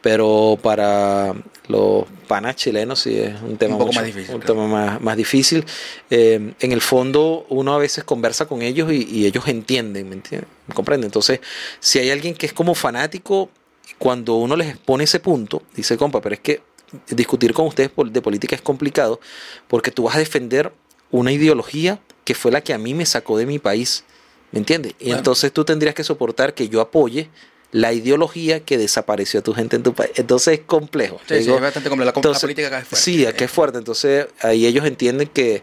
[0.00, 1.34] Pero para
[1.68, 4.54] los panas chilenos sí es un tema Un poco mucho- más difícil, Un claro.
[4.54, 5.64] tema más, más difícil.
[6.08, 10.14] Eh, en el fondo, uno a veces conversa con ellos y, y ellos entienden, ¿me
[10.16, 10.48] entiendes?
[10.68, 11.08] ¿Me comprenden?
[11.08, 11.40] Entonces,
[11.80, 13.50] si hay alguien que es como fanático,
[13.98, 16.62] cuando uno les expone ese punto, dice, compa, pero es que
[17.10, 19.20] discutir con ustedes de política es complicado
[19.68, 20.72] porque tú vas a defender
[21.10, 24.04] una ideología que fue la que a mí me sacó de mi país,
[24.52, 24.94] ¿me entiendes?
[25.00, 27.28] Y entonces tú tendrías que soportar que yo apoye
[27.72, 30.12] la ideología que desapareció a tu gente en tu país.
[30.16, 31.20] Entonces es complejo.
[31.28, 32.12] Sí, sí, es bastante complejo.
[32.14, 33.04] La, política acá es fuerte.
[33.04, 33.78] Sí, aquí es fuerte.
[33.78, 35.62] Entonces ahí ellos entienden que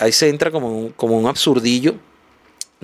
[0.00, 1.94] ahí se entra como un, como un absurdillo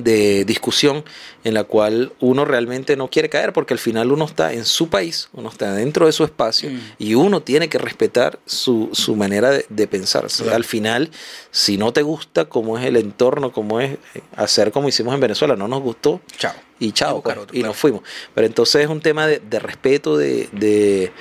[0.03, 1.05] de discusión
[1.45, 4.89] en la cual uno realmente no quiere caer porque al final uno está en su
[4.89, 6.79] país, uno está dentro de su espacio Mm.
[6.99, 10.25] y uno tiene que respetar su, su manera de, de pensar.
[10.25, 10.57] O sea, Claro.
[10.57, 11.11] Al final,
[11.51, 15.21] si no te gusta cómo es el entorno, cómo es eh, hacer como hicimos en
[15.21, 16.55] Venezuela, no nos gustó, Chao.
[16.79, 18.03] y chao, pues, otro, y nos fuimos.
[18.35, 21.13] Pero entonces es un tema de, de respeto, de, de,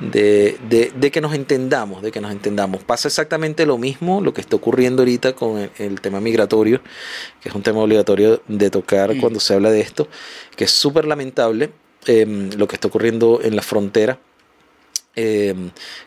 [0.00, 2.82] de, de- de que nos entendamos, de que nos entendamos.
[2.84, 6.80] Pasa exactamente lo mismo, lo que está ocurriendo ahorita con el, el tema migratorio,
[7.40, 9.20] que es un tema obligatorio de tocar Mm.
[9.20, 10.08] cuando se habla de esto,
[10.56, 11.70] que es súper lamentable
[12.06, 14.18] em, lo que está ocurriendo en la frontera
[15.16, 15.54] eh,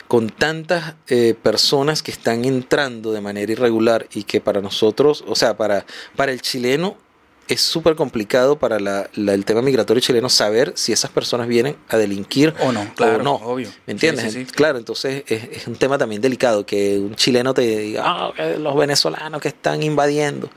[0.08, 5.34] con tantas eh, personas que están entrando de manera irregular y que para nosotros, o
[5.34, 5.84] sea, para,
[6.16, 6.96] para el chileno
[7.48, 11.76] es súper complicado para la- la- el tema migratorio chileno saber si esas personas vienen
[11.88, 13.34] a delinquir O no, claro, no.
[13.34, 13.68] obvio.
[13.86, 14.26] ¿Me entiendes?
[14.26, 14.52] Sí, sí, sí.
[14.52, 18.76] Claro, entonces es, es un tema también delicado que un chileno te diga, ah, los
[18.76, 20.48] venezolanos que están invadiendo.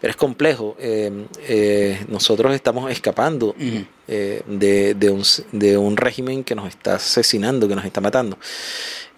[0.00, 0.76] Pero es complejo.
[0.80, 3.54] Eh, eh, nosotros estamos escapando
[4.08, 8.38] eh, de, de un, de un régimen que nos está asesinando, que nos está matando.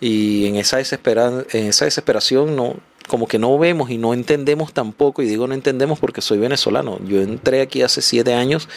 [0.01, 4.73] Y en esa, desespera, en esa desesperación no como que no vemos y no entendemos
[4.73, 6.99] tampoco, y digo no entendemos porque soy venezolano.
[7.05, 8.69] Yo entré aquí hace siete años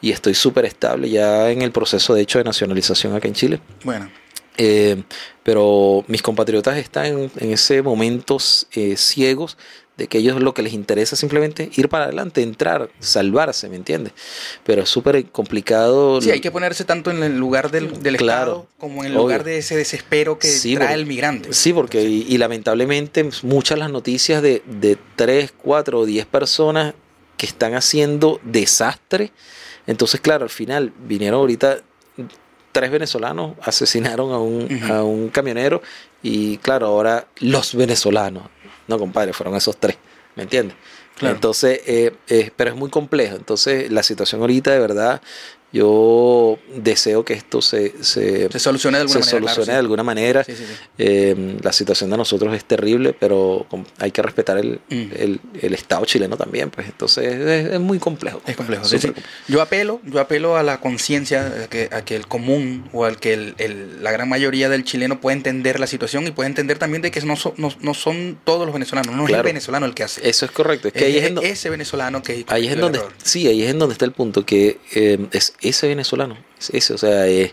[0.00, 3.60] y estoy súper estable ya en el proceso de hecho de nacionalización acá en Chile.
[3.84, 4.10] Bueno,
[4.56, 5.02] Eh,
[5.42, 9.58] pero mis compatriotas están en, en ese momentos eh, ciegos
[9.96, 13.76] de que ellos lo que les interesa es simplemente ir para adelante, entrar, salvarse, ¿me
[13.76, 14.12] entiendes?
[14.64, 16.20] Pero es súper complicado.
[16.20, 19.12] sí, hay que ponerse tanto en el lugar del, del Claro, Estado como en el
[19.12, 19.22] obvio.
[19.22, 21.52] lugar de ese desespero que Sí, trae porque- el migrante.
[21.52, 26.94] Sí, porque y, y lamentablemente muchas las noticias de, de 3, 4 o 10 personas
[27.36, 29.30] que están haciendo desastre.
[29.86, 31.78] Entonces, claro, al final vinieron ahorita
[32.72, 35.80] tres venezolanos, asesinaron a un, a un camionero
[36.22, 38.44] y claro, ahora los venezolanos.
[38.88, 39.96] No, compadre, fueron esos tres,
[40.36, 40.76] ¿me entiendes?
[41.16, 41.36] Claro.
[41.36, 43.36] Entonces, eh, eh, pero es muy complejo.
[43.36, 45.22] Entonces, la situación ahorita, de verdad,
[45.74, 49.52] yo deseo que esto se, se, Se solucione de alguna se manera.
[49.54, 50.44] claro, de alguna manera.
[50.44, 50.52] sí.
[50.54, 50.64] Sí.
[50.98, 53.66] Eh, la situación de nosotros es terrible, pero
[53.98, 55.02] hay que respetar el, Mm.
[55.16, 56.70] el, el Estado chileno también.
[56.70, 58.40] Pues entonces es, es muy complejo.
[58.46, 58.84] Es complejo.
[59.48, 63.18] Yo apelo, yo apelo a la conciencia, a que, a que el común o al
[63.18, 66.78] que el- el- la gran mayoría del chileno pueda entender la situación y pueda entender
[66.78, 69.86] también de que no, son- no, no son todos los venezolanos, no es el venezolano
[69.86, 70.28] el que hace.
[70.28, 70.88] Eso es correcto.
[70.88, 73.62] Es que ahí es, en do- ese venezolano que ahí es en donde sí, ahí
[73.62, 77.26] es en donde está el punto que eh, es ese venezolano, es ese, o sea,
[77.26, 77.52] es,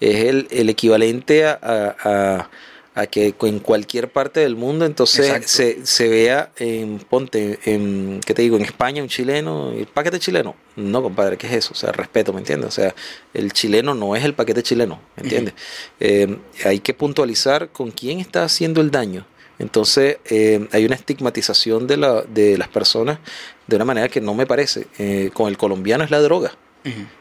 [0.00, 2.50] es el, el equivalente a, a- a-
[2.94, 8.34] a que en cualquier parte del mundo entonces se, se vea en ponte en qué
[8.34, 11.74] te digo en España un chileno el paquete chileno no compadre qué es eso o
[11.74, 12.94] sea respeto me entiendes o sea
[13.32, 15.54] el chileno no es el paquete chileno me entiendes
[16.00, 19.24] Eh, hay que puntualizar con quién está haciendo el daño.
[19.58, 23.20] Entonces eh, hay una estigmatización de, la, de las personas
[23.68, 24.86] de una manera que no me parece.
[24.98, 26.52] Eh, con el colombiano es la droga.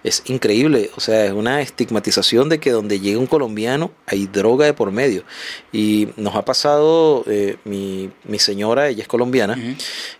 [0.03, 4.65] Es increíble, o sea, es una estigmatización de que donde llega un colombiano hay droga
[4.65, 5.23] de por medio.
[5.71, 9.57] Y nos ha pasado, eh, mi, mi señora, ella es colombiana,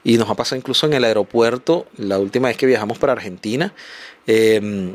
[0.04, 3.73] y nos ha pasado incluso en el aeropuerto, la última vez que viajamos para Argentina,
[4.27, 4.93] eh,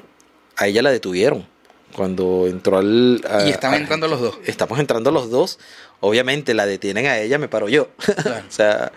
[0.56, 1.46] a ella la detuvieron.
[1.94, 3.22] Cuando entró al...
[3.28, 4.38] a- Y estaban entrando los dos.
[4.44, 5.58] Estamos entrando los dos.
[6.00, 7.88] Obviamente la detienen a ella, me paro yo.
[8.22, 8.44] Claro.
[8.46, 8.92] o sea,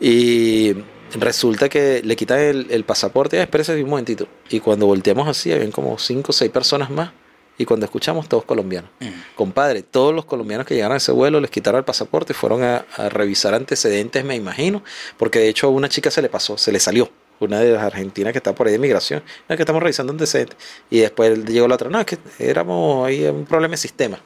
[0.00, 0.74] y
[1.14, 3.40] resulta que le quitan el, el pasaporte.
[3.40, 4.26] Espérese un momentito.
[4.50, 7.10] Y cuando volteamos así, habían como cinco o seis personas más.
[7.58, 8.90] Y cuando escuchamos, todos colombianos.
[9.00, 9.10] Ujú.
[9.34, 12.62] Compadre, todos los colombianos que llegaron a ese vuelo les quitaron el pasaporte y fueron
[12.62, 14.82] a, a revisar antecedentes, me imagino.
[15.16, 17.10] Porque de hecho a una chica se le pasó, se le salió.
[17.38, 19.22] Una de las argentinas que está por ahí de migración.
[19.46, 20.56] No, que estamos revisando antecedentes.
[20.88, 21.90] Y después llegó la otra.
[21.90, 24.18] No, es que éramos ahí un problema de sistema.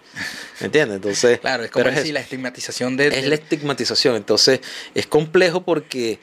[0.60, 0.94] ¿Me entiendes?
[0.94, 1.40] Entonces.
[1.40, 3.08] Claro, es como es decir, la estigmatización de...
[3.08, 4.14] es la estigmatización.
[4.14, 4.60] Entonces,
[4.94, 6.20] es complejo porque,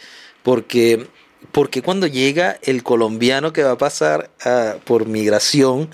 [0.48, 1.06] porque,
[1.52, 5.90] porque cuando llega el colombiano que va a pasar a- por migración,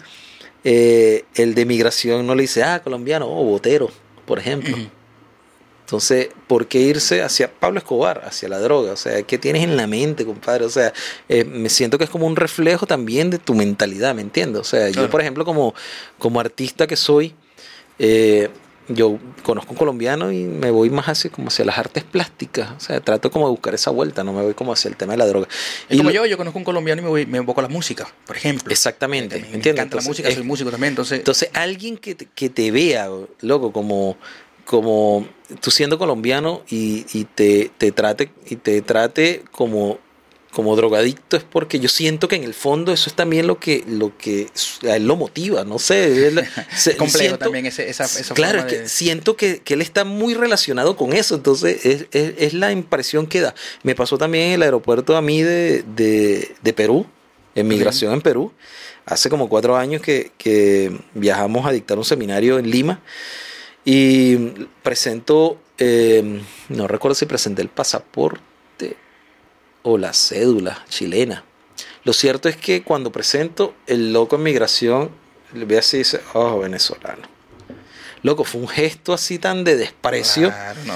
[0.63, 3.89] eh, el de migración no le dice, ah, colombiano, oh, botero,
[4.27, 4.77] por ejemplo.
[5.85, 8.91] Entonces, ¿por qué irse hacia Pablo Escobar, hacia la droga?
[8.91, 10.65] O sea, ¿qué tienes en la mente, compadre?
[10.65, 10.93] O sea,
[11.29, 14.61] eh, me siento que es como un reflejo también de tu mentalidad, ¿me entiendes?
[14.61, 15.73] O sea, yo, por ejemplo, como,
[16.19, 17.33] como artista que soy,
[17.97, 18.49] eh,
[18.87, 22.71] yo conozco un colombiano y me voy más hacia, como hacia las artes plásticas.
[22.71, 25.13] O sea, trato como de buscar esa vuelta, no me voy como hacia el tema
[25.13, 25.47] de la droga.
[25.89, 27.69] Es como lo- yo, yo conozco un colombiano y me, voy, me enfoco a la
[27.69, 28.71] música, por ejemplo.
[28.71, 31.19] Exactamente, Me, ¿me encanta la Entonces, música, es- soy músico también, entonces...
[31.19, 33.09] Entonces, alguien que te, que te vea,
[33.41, 34.17] loco, como,
[34.65, 35.27] como
[35.61, 39.99] tú siendo colombiano y, y te, te trate, y te trate como,
[40.53, 43.83] como drogadicto, es porque yo siento que en el fondo eso es también lo que,
[43.87, 44.47] lo que
[44.83, 46.27] a él lo motiva, no sé.
[46.27, 49.59] él- se- complejo siento- también ese- esa, esa claro, forma es que de- siento que,
[49.61, 53.55] que él está muy relacionado con eso, entonces es, es- es la impresión que da.
[53.83, 57.05] Me pasó también en el aeropuerto a mí de, de, de Perú,
[57.55, 58.51] en migración en Perú,
[59.05, 63.01] hace como cuatro años que, que viajamos a dictar un seminario en Lima
[63.85, 64.35] y
[64.83, 68.39] presento, eh, no recuerdo si presenté el pasaporte
[69.83, 71.43] o la cédula chilena.
[72.03, 75.11] Lo cierto es que cuando presento el loco en migración,
[75.53, 77.27] le ve así y dice, oh, venezolano.
[78.23, 80.93] Loco, fue un gesto así tan de desprecio Claro, no.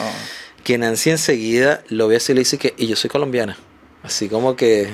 [0.63, 3.57] que Nancy enseguida lo ve así y le dice que, y yo soy colombiana.
[4.03, 4.87] Así como que,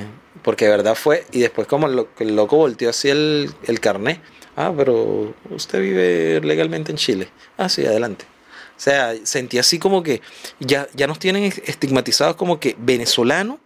[0.43, 3.79] porque de verdad fue, y después como el, lo- el loco volteó así el, el
[3.79, 4.19] carnet.
[4.55, 7.29] Ah, pero usted vive legalmente en Chile.
[7.57, 8.25] Ah, sí, adelante.
[8.75, 10.21] O sea, sentí así como que
[10.59, 13.59] ya, ya nos tienen estigmatizados como que venezolano,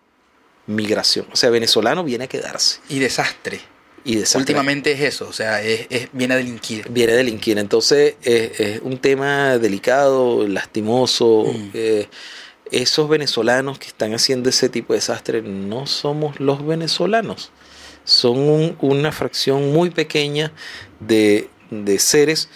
[0.68, 1.26] migración.
[1.32, 2.80] O sea, venezolano viene a quedarse.
[2.90, 3.60] Y desastre.
[4.04, 4.40] Y desastre.
[4.42, 6.88] Últimamente es eso, o sea, es, es- viene a delinquir.
[6.90, 7.58] Viene a delinquir.
[7.58, 11.46] Entonces es, es un tema delicado, lastimoso.
[11.54, 11.70] Mm.
[11.74, 12.08] Eh,
[12.70, 17.52] esos venezolanos que están haciendo ese tipo de desastre no somos los venezolanos.
[18.04, 20.52] Son un- una fracción muy pequeña
[21.00, 22.50] de, de seres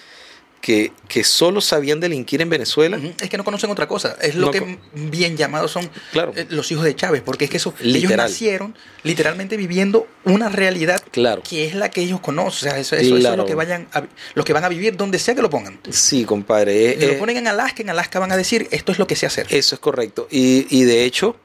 [0.61, 2.99] que, que solo sabían delinquir en Venezuela.
[3.19, 4.15] Es que no conocen otra cosa.
[4.21, 6.33] Es lo No que bien llamados son Claro.
[6.35, 11.01] eh, los hijos de Chávez, porque es que eso, ellos nacieron literalmente viviendo una realidad
[11.11, 11.41] Claro.
[11.41, 12.69] que es la que ellos conocen.
[12.69, 14.03] O sea, eso, eso- eso es lo que vayan a,
[14.35, 15.79] los que van a vivir donde sea que lo pongan.
[15.89, 16.95] Sí, compadre.
[16.99, 19.15] Si eh, lo ponen en Alaska, en Alaska van a decir, esto es lo que
[19.15, 19.47] sé hacer.
[19.49, 20.27] Eso es correcto.
[20.29, 21.35] Y, y de hecho,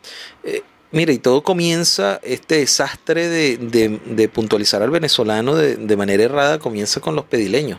[0.44, 5.96] eh, mira, y todo comienza, este desastre de, de- de puntualizar al venezolano de, de
[5.96, 7.78] manera errada, comienza con los pedileños.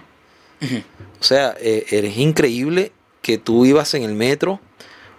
[1.19, 2.91] O sea, eh, eres increíble
[3.21, 4.59] que tú ibas en el metro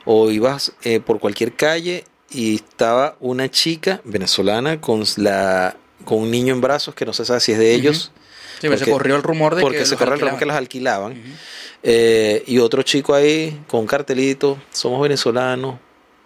[0.04, 6.30] o ibas eh, por cualquier calle y estaba una chica venezolana con, la, con un
[6.30, 8.12] niño en brazos que no se sabe si es de ellos.
[8.60, 10.44] Sí, pero se Porque- corrió el rumor de porque que se corre el rumor que
[10.50, 11.10] alquilaban.
[11.14, 11.38] los alquilaban.
[11.84, 15.78] Eh, y otro chico ahí con un cartelito, somos venezolanos,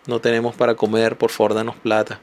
[0.07, 2.20] no tenemos para comer, por favor danos plata.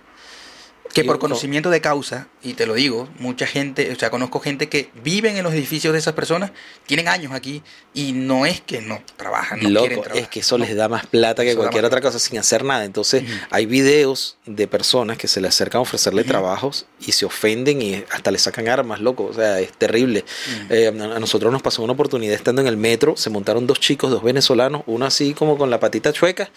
[0.93, 4.10] Que Y por no- conocimiento de causa, y te lo digo, mucha gente, o sea,
[4.10, 6.52] conozco gente que viven en los edificios de esas personas,
[6.86, 7.62] tienen años aquí,
[7.93, 10.23] y no es que no trabajan, no quieren trabajar.
[10.23, 10.63] es que eso No.
[10.65, 12.86] les da más plata que Eso cualquier otra cosa sin hacer nada.
[12.86, 17.82] Entonces, hay videos de personas que se le acercan a ofrecerle trabajos y se ofenden
[17.82, 19.25] y hasta le sacan armas, loco.
[19.25, 20.23] O sea, es terrible.
[20.69, 24.12] Eh, a nosotros nos pasó una oportunidad estando en el metro, se montaron dos chicos,
[24.12, 26.49] dos venezolanos, uno así como con la patita chueca,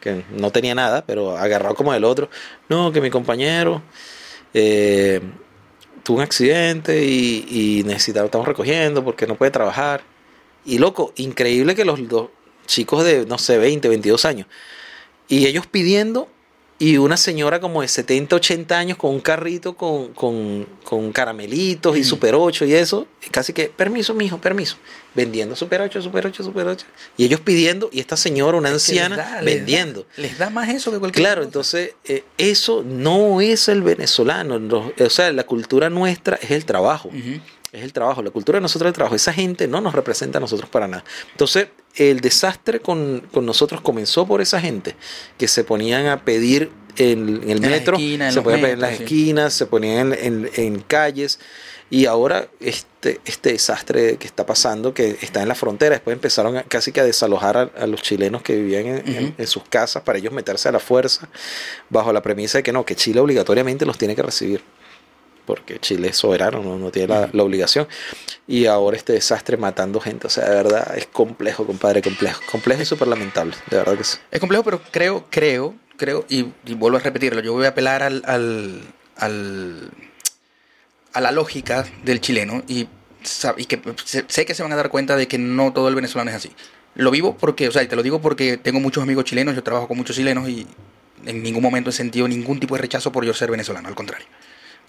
[0.00, 2.28] que no tenía nada, pero agarrado como del otro.
[2.68, 3.82] No, que mi compañero
[4.54, 5.20] eh,
[6.02, 10.02] tuvo un accidente y, y necesitaba, estamos recogiendo porque no puede trabajar.
[10.64, 12.30] Y loco, increíble que los dos
[12.66, 14.46] chicos de, no sé, 20, 22 años,
[15.28, 16.28] y ellos pidiendo,
[16.80, 21.96] y una señora como de 70, 80 años con un carrito con, con, con caramelitos
[21.96, 22.04] y Mm.
[22.04, 24.76] Super 8 y eso, casi que, permiso, mijo, permiso,
[25.14, 26.86] vendiendo Super 8, Super 8, Super 8,
[27.18, 30.06] y ellos pidiendo, y esta señora, una Es que les anciana, da- les da- vendiendo.
[30.16, 31.46] Les da más eso que cualquier Claro, cosa.
[31.48, 34.58] entonces eh, eso no es el venezolano.
[34.98, 37.08] o sea, la cultura nuestra es el trabajo.
[37.08, 37.40] Ujú.
[37.72, 38.22] Es el trabajo.
[38.22, 39.14] La cultura de nosotros es el trabajo.
[39.14, 41.04] Esa gente no nos representa a nosotros para nada.
[41.30, 44.96] Entonces, el desastre con, con nosotros comenzó por esa gente
[45.38, 48.74] que se ponían a pedir en, en el En metro, esquinas, se ponían a pedir
[48.74, 49.14] en las metros, sí.
[49.14, 51.38] esquinas, se ponían en, en- calles.
[51.92, 56.56] Y ahora este, este desastre que está pasando, que está en la frontera, después empezaron
[56.56, 58.86] a- casi que a desalojar a, a los chilenos que vivían
[59.38, 61.28] en sus casas para ellos meterse a la fuerza,
[61.88, 64.62] bajo la premisa de que no, que Chile obligatoriamente los tiene que recibir
[65.50, 67.88] porque Chile es soberano, no, no tiene la, la obligación.
[68.46, 72.40] Y ahora este desastre matando gente, o sea, de verdad es complejo, compadre, complejo.
[72.50, 74.18] Complejo y súper lamentable, de verdad que sí.
[74.30, 78.02] Es complejo, pero creo, creo, creo, y, y vuelvo a repetirlo, yo voy a apelar
[78.04, 78.80] al, al,
[79.16, 79.90] al-
[81.12, 82.86] a la lógica del chileno y,
[83.56, 83.80] y que
[84.28, 86.50] sé que se van a dar cuenta de que no todo el venezolano es así.
[86.94, 89.62] Lo vivo porque, o sea, y te lo digo porque tengo muchos amigos chilenos, yo
[89.62, 90.66] trabajo con muchos chilenos y
[91.26, 94.26] en ningún momento he sentido ningún tipo de rechazo por yo ser venezolano, al contrario.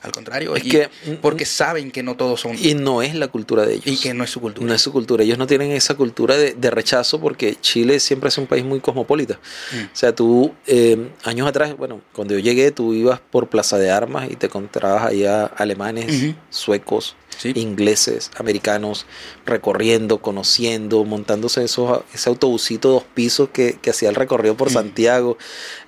[0.01, 0.89] Al contrario, Es que-
[1.21, 3.85] porque saben que no todos son Y no es la cultura de ellos.
[3.87, 4.65] y que no es su cultura.
[4.67, 5.23] No es su cultura.
[5.23, 8.79] Ellos no tienen esa cultura de, de rechazo porque Chile siempre es un país muy
[8.79, 9.39] cosmopolita.
[9.71, 9.83] Mm.
[9.85, 13.91] O sea, tú, eh, años atrás, bueno, cuando yo llegué, tú ibas por Plaza de
[13.91, 17.53] Armas y te encontrabas allá alemanes, suecos, Sí.
[17.55, 19.05] ingleses, americanos,
[19.45, 24.73] recorriendo, conociendo, montándose esos, ese autobusito dos pisos que, que hacía el recorrido por Mm.
[24.73, 25.37] Santiago.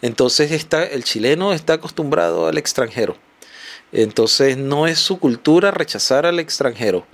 [0.01, 3.17] Entonces está, el chileno está acostumbrado al extranjero.
[3.93, 7.05] Entonces no es su cultura rechazar al extranjero.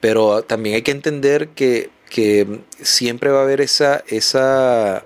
[0.00, 5.04] Pero también hay que entender que, que siempre va a haber esa, esa,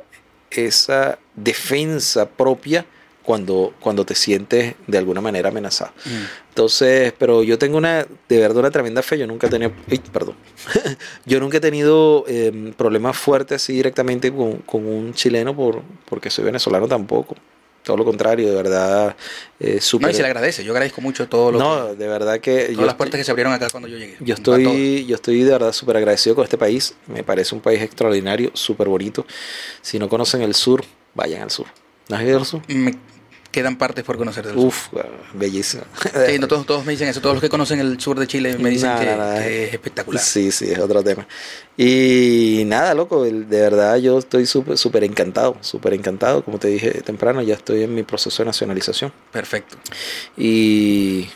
[0.50, 2.86] esa defensa propia
[3.22, 5.92] cuando, cuando te sientes de alguna manera amenazado.
[6.04, 6.24] Mm.
[6.48, 9.18] Entonces, pero yo tengo una, de verdad, una tremenda fe.
[9.18, 10.34] Yo nunca he tenido, ¡ay, perdón.
[11.24, 16.30] yo nunca he tenido eh, problemas fuertes así directamente con, con un chileno por, porque
[16.30, 17.36] soy venezolano tampoco.
[17.82, 19.16] Todo lo contrario, de verdad,
[19.58, 20.10] eh, No, súper.
[20.10, 20.62] y se le agradece.
[20.62, 23.24] Yo agradezco mucho todo lo No, que, de verdad que todas yo las puertas que
[23.24, 24.16] se abrieron acá cuando yo llegué.
[24.20, 26.94] yo estoy, yo estoy de verdad súper agradecido con este país.
[27.08, 29.26] Me parece un país extraordinario, súper bonito.
[29.80, 31.66] Si no conocen el sur, vayan al sur.
[32.08, 32.62] ¿No has ido al sur?
[32.68, 32.94] Me
[33.52, 34.64] quedan partes por conocer del sur.
[34.64, 34.88] Uf,
[35.34, 35.84] bellísimo.
[36.26, 37.20] Sí, no, todos, todos me dicen eso.
[37.20, 40.20] Todos los que conocen el sur de Chile me dicen que, que es espectacular.
[40.20, 41.28] Sí, sí, es otro tema.
[41.76, 46.44] Y nada, loco, de verdad yo estoy súper súper encantado, súper encantado.
[46.44, 49.12] Como te dije temprano, ya estoy en mi proceso de nacionalización.
[49.30, 49.76] Perfecto.
[50.36, 51.28] Y,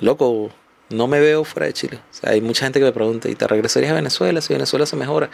[0.00, 0.52] loco,
[0.90, 1.98] no me veo fuera de Chile.
[2.10, 4.86] O sea, hay mucha gente que me pregunta, ¿y te regresarías a Venezuela si Venezuela
[4.86, 5.30] se mejora?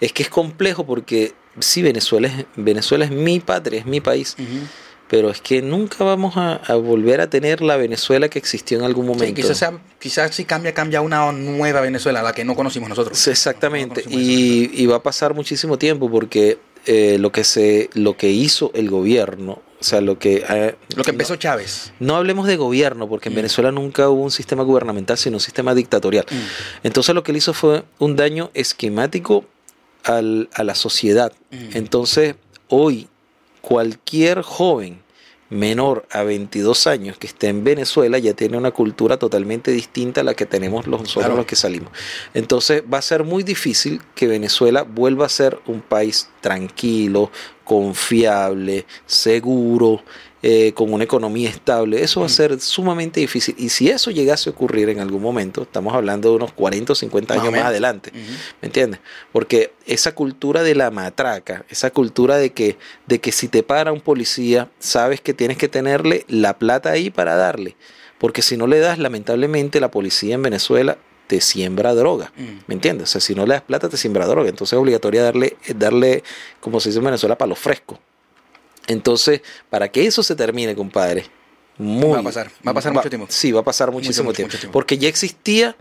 [0.00, 4.36] Es que es complejo porque sí, Venezuela es, Venezuela es mi patria, es mi país.
[4.38, 4.66] Ujú.
[5.14, 8.84] Pero es que nunca vamos a, a volver a tener la Venezuela que existió en
[8.84, 9.26] algún momento.
[9.26, 13.16] Sí, quizás, sea- quizás si cambia, cambia una nueva Venezuela, la que no conocimos nosotros.
[13.16, 14.00] Sí, Exactamente.
[14.02, 14.28] No conocimos.
[14.28, 18.72] Y, y va a pasar muchísimo tiempo porque eh, lo que se, lo que hizo
[18.74, 21.92] el gobierno, o sea, lo que eh, Lo que empezó Chávez.
[22.00, 23.36] no, hablemos de gobierno, porque en Mm.
[23.36, 26.26] Venezuela nunca hubo un sistema gubernamental, sino un sistema dictatorial.
[26.82, 29.44] Entonces lo que él hizo fue un daño esquemático
[30.02, 31.32] al- a la sociedad.
[31.52, 31.76] Mm.
[31.76, 32.34] Entonces,
[32.68, 33.06] hoy,
[33.60, 35.03] cualquier joven
[35.54, 40.24] menor a 22 años que esté en Venezuela ya tiene una cultura totalmente distinta a
[40.24, 41.36] la que tenemos los- nosotros Claro.
[41.36, 41.90] los que salimos.
[42.34, 47.30] Entonces va a ser muy difícil que Venezuela vuelva a ser un país tranquilo,
[47.64, 50.02] confiable, seguro,
[50.46, 52.02] eh, con una economía estable.
[52.02, 52.32] Eso va a Mm.
[52.32, 53.54] ser sumamente difícil.
[53.56, 56.94] Y si eso llegase a ocurrir en algún momento, estamos hablando de unos 40 o
[56.94, 58.12] 50 Más o años más adelante.
[58.60, 59.00] ¿Me entiendes?
[59.32, 62.76] Porque esa cultura de la matraca, esa cultura de que,
[63.06, 67.08] de que si te para un policía, sabes que tienes que tenerle la plata ahí
[67.08, 67.74] para darle.
[68.18, 72.32] Porque si no le das, lamentablemente, la policía en Venezuela te siembra droga.
[72.36, 72.42] Mm.
[72.66, 73.08] ¿Me entiendes?
[73.08, 74.50] O sea, si no le das plata, te siembra droga.
[74.50, 76.22] Entonces es obligatorio darle, darle
[76.60, 77.98] como se dice en Venezuela, palo fresco.
[78.86, 81.24] Entonces, para que eso se termine, compadre,
[81.78, 83.26] muy, Va a pasar, va a pasar mucho tiempo.
[83.28, 84.52] Sí, va a pasar muchísimo mucho, tiempo.
[84.52, 84.72] mucho tiempo.
[84.72, 85.76] Porque ya existía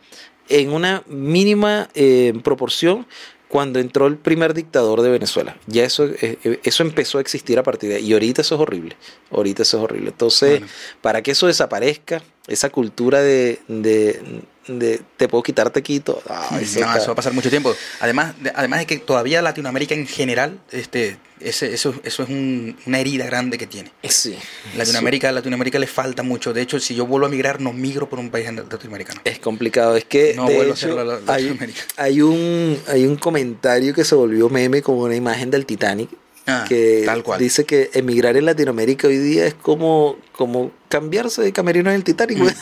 [0.49, 3.05] en una mínima eh, proporción
[3.47, 5.55] cuando entró el primer dictador de Venezuela.
[5.67, 8.07] Ya eso, eh, eh, eso empezó a existir a partir de ahí.
[8.07, 8.97] Y ahorita eso es horrible.
[9.29, 10.09] Ahorita eso es horrible.
[10.09, 10.73] Entonces, Bueno.
[11.01, 14.19] para que eso desaparezca, esa cultura de, de,
[14.67, 16.21] de te puedo quitar, te quito.
[16.25, 17.75] eso No, está- eso va a pasar mucho tiempo.
[17.99, 22.77] Además de, además de que todavía Latinoamérica en general, este, ese, eso, eso es un-
[22.85, 23.91] una herida grande que tiene.
[24.07, 24.35] Sí.
[24.77, 26.53] Latinoamérica, Latinoamérica le falta mucho.
[26.53, 29.19] De hecho, si yo vuelvo a migrar, no migro por un país latinoamericano.
[29.25, 31.81] Es complicado, es que No de vuelvo a hacerlo a hay, Latinoamérica.
[31.97, 36.09] hay un hay un comentario que se volvió meme como una imagen del Titanic
[36.45, 37.39] Ah, que tal cual.
[37.39, 42.03] dice que emigrar en Latinoamérica hoy día es como como cambiarse de camerino en el
[42.03, 42.37] Titanic.
[42.37, 42.53] güey.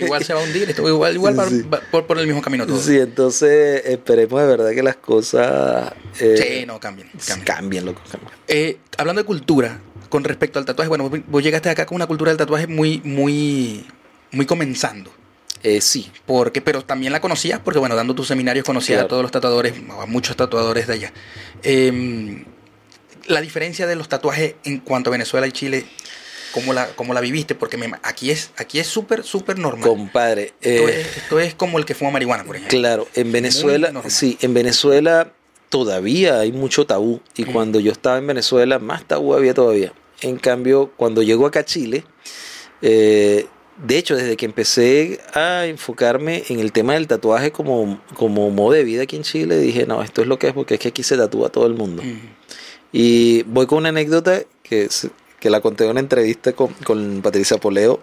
[0.00, 1.62] Igual se va a hundir, esto, igual, igual va- Sí.
[1.62, 2.78] va por, por el mismo camino todo.
[2.80, 7.08] Sí, entonces esperemos de verdad que las cosas eh, Sí, no, cambien.
[7.26, 7.44] cambien.
[7.44, 8.32] cambien, loco, cambien.
[8.48, 12.06] Eh, hablando de cultura, con respecto al tatuaje, bueno, vos- vos llegaste acá con una
[12.06, 13.86] cultura del tatuaje muy, muy,
[14.32, 15.12] muy comenzando.
[15.62, 19.06] Eh, sí, Porque, pero también la conocías porque, bueno, dando tus seminarios conocías Claro.
[19.06, 21.12] a todos los tatuadores, a muchos tatuadores de allá.
[21.64, 22.44] Eh,
[23.26, 25.84] la diferencia de los tatuajes en cuanto a Venezuela y Chile,
[26.52, 27.54] ¿cómo la, cómo la viviste?
[27.54, 29.88] Porque me- aquí es aquí es súper, súper normal.
[29.88, 30.52] compadre.
[30.60, 32.78] esto, eh, es, esto es como el que fuma marihuana, por ejemplo.
[32.78, 35.32] Claro, en Venezuela, sí, en Venezuela
[35.68, 37.52] todavía hay mucho tabú y Mm.
[37.52, 39.92] cuando yo estaba en Venezuela más tabú había todavía.
[40.20, 42.04] En cambio, cuando llego acá a Chile,
[42.82, 43.46] eh,
[43.84, 48.72] de hecho, desde que empecé a enfocarme en el tema del tatuaje como, como modo
[48.72, 50.88] de vida aquí en Chile, dije, no, esto es lo que es porque es que
[50.88, 52.02] aquí se tatúa todo el mundo.
[52.02, 52.18] Mm.
[52.92, 54.88] Y voy con una anécdota que,
[55.40, 58.00] que la conté en una entrevista con, con Patricia Poleo.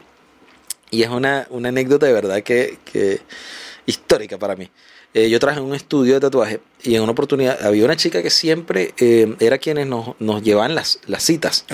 [0.91, 3.21] Y es una, una anécdota de verdad que, que
[3.85, 4.69] histórica para mí.
[5.15, 8.21] Eh, yo trabajé en un estudio de tatuaje y en una oportunidad había una chica
[8.21, 11.65] que siempre eh, era quienes nos, nos llevaban las, las citas.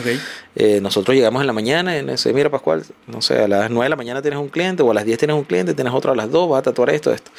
[0.56, 3.72] Eh, nosotros llegamos en la mañana y nos dice, mira Pascual, no sé, a las
[3.72, 5.92] 9 de la mañana tienes un cliente o a las 10 tienes un cliente, tienes
[5.92, 7.32] otro a las 2, vas a tatuar esto, esto.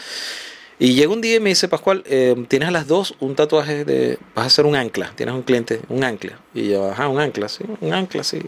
[0.83, 3.85] Y llega un día y me dice, Pascual, eh, tienes a las 2 un tatuaje
[3.85, 6.41] de, vas a hacer un ancla, tienes un cliente, un ancla.
[6.55, 8.41] Y yo, ajá, un ancla, sí, un ancla, sí.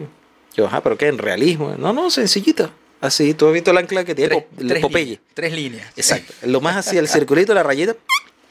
[0.56, 1.06] Yo, ajá, pero ¿qué?
[1.06, 1.76] ¿En realismo?
[1.78, 2.72] No, no, sencillita.
[3.00, 5.04] Así, tú has visto el ancla que tiene Tres, Popeye.
[5.04, 5.86] líneas, tres líneas.
[5.94, 6.34] Exacto.
[6.46, 7.94] Lo más así, el circulito, la rayita.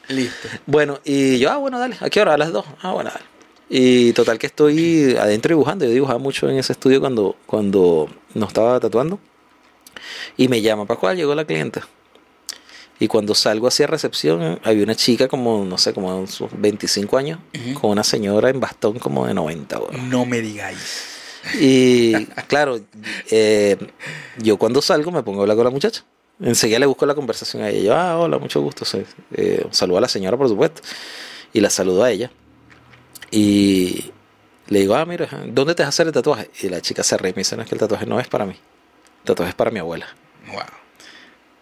[0.07, 0.47] Listo.
[0.65, 2.35] Bueno, y yo, ah, bueno, dale, ¿a qué hora?
[2.35, 2.65] A las 2.
[2.83, 3.25] Ah, bueno, dale.
[3.69, 5.83] Y total que estoy adentro dibujando.
[5.83, 9.19] Yo dibujaba mucho en ese estudio cuando, cuando nos estaba tatuando.
[10.37, 11.85] Y me llama, Pascual, llegó la clienta.
[12.99, 17.17] Y cuando salgo hacia recepción, había una chica como, no sé, como de sus 25
[17.17, 17.39] años,
[17.79, 19.79] con una señora en bastón como de 90.
[19.79, 20.09] weón.
[20.09, 21.09] No me digáis.
[21.59, 22.79] Y claro,
[23.29, 23.77] eh,
[24.37, 26.05] yo cuando salgo me pongo a hablar con la muchacha.
[26.39, 27.81] Enseguida le busco la conversación a ella.
[27.81, 28.85] Yo, ah, hola, mucho gusto.
[29.33, 30.81] Eh, saludo a la señora, por supuesto.
[31.51, 32.31] Y la saludo a ella.
[33.31, 34.11] Y
[34.67, 36.49] le digo, ah, mira, ¿dónde te vas a hacer el tatuaje?
[36.61, 38.27] Y la chica se ríe y me dice, no, es que el tatuaje no es
[38.27, 38.53] para mí.
[38.53, 40.07] El tatuaje es para mi abuela.
[40.47, 40.82] Wow.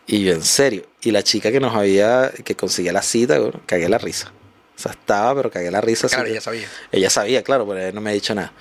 [0.08, 0.84] Y yo, en serio.
[1.02, 4.32] Y la chica que nos había, que conseguía la cita, bueno, cagué la risa.
[4.76, 6.08] O sea, estaba, pero cagué la risa.
[6.08, 6.68] Claro, ya sabía.
[6.92, 8.54] ella sabía, claro, pero ella no me ha dicho nada.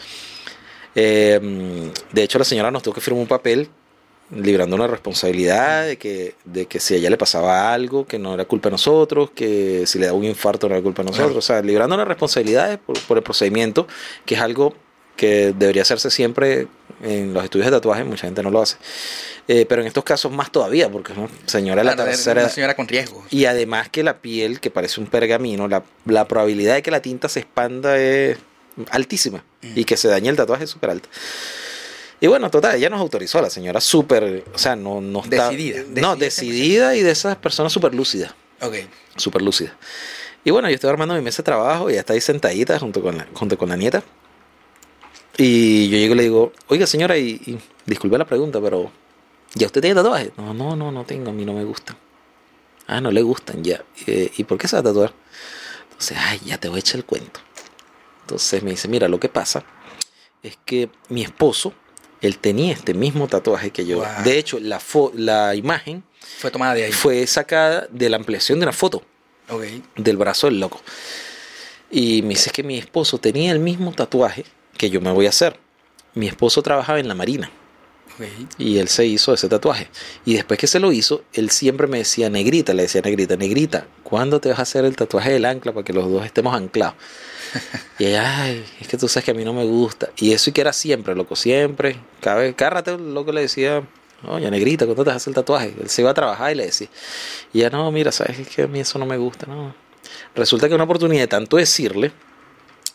[0.95, 3.71] Eh, de hecho, la señora nos tuvo que firmar un papel
[4.35, 8.35] librando una responsabilidad de que, de que si a ella le pasaba algo, que no
[8.35, 11.37] era culpa de nosotros, que si le daba un infarto no era culpa de nosotros.
[11.37, 13.89] O sea, librando una responsabilidad por, por el procedimiento,
[14.27, 14.75] que es algo
[15.17, 16.69] que debería hacerse siempre
[17.03, 18.77] en los estudios de tatuaje, mucha gente no lo hace.
[19.49, 22.77] Eh, pero en estos casos más todavía, porque es una señora la tercera Una señora
[22.77, 23.25] con riesgos.
[23.31, 27.03] y además que la piel, que parece un pergamino, la, la probabilidad de que la
[27.03, 28.39] tinta se expanda es
[28.91, 29.45] altísima
[29.75, 31.09] y que se dañe el tatuaje es súper alta.
[32.21, 35.49] Y bueno, total, ella nos autorizó, la señora súper, o sea, no, no está...
[35.51, 38.75] Decidida, No, decidida decidida y de esas personas súper lúcidas, Ok.
[39.17, 39.73] súper lúcidas.
[40.45, 43.03] Y bueno, yo estoy armando mi mesa de trabajo y ella está ahí sentadita junto
[43.03, 44.03] con la, junto con la nieta.
[45.43, 48.91] Y yo llego y le digo, oiga señora, y, y disculpe la pregunta, pero
[49.55, 50.33] ¿ya usted tiene tatuaje?
[50.37, 51.97] No, no, no, no tengo, a mí no me gustan.
[52.87, 53.83] Ah, no le gustan, ya.
[54.07, 55.15] Eh, ¿Y por qué se va a tatuar?
[55.93, 57.41] Entonces, ay, ya te voy a echar el cuento.
[58.23, 59.65] Entonces me dice, mira, lo que pasa
[60.43, 61.73] es que mi esposo,
[62.21, 63.99] él tenía este mismo tatuaje que yo.
[63.99, 64.07] Wow.
[64.25, 66.03] De hecho, la, fo- la imagen
[66.39, 66.93] Fue tomada de ahí.
[66.93, 69.03] fue sacada de la ampliación de una foto
[69.49, 69.63] Ok.
[69.97, 70.83] del brazo del loco.
[71.91, 74.45] Y me dice que mi esposo tenía el mismo tatuaje
[74.81, 75.59] que yo me voy a hacer.
[76.15, 77.51] Mi esposo trabajaba en la marina
[78.57, 79.89] y él se hizo ese tatuaje.
[80.25, 83.87] Y después que se lo hizo, él siempre me decía, negrita, le decía negrita, negrita,
[84.03, 86.95] ¿cuándo te vas a hacer el tatuaje del ancla para que los dos estemos anclados?
[87.99, 90.09] Y ella, ay, es que tú sabes que a mí no me gusta.
[90.17, 91.97] Y eso y que era siempre, loco, siempre.
[92.23, 93.87] Cada, vez, cada rato el loco le decía,
[94.27, 95.75] oye, negrita, ¿cuándo te vas a hacer el tatuaje?
[95.79, 96.89] Él se iba a trabajar y le decía.
[97.53, 99.75] Y ella, no, mira, sabes es que a mí eso no me gusta, no.
[100.35, 102.13] Resulta que una oportunidad de tanto decirle,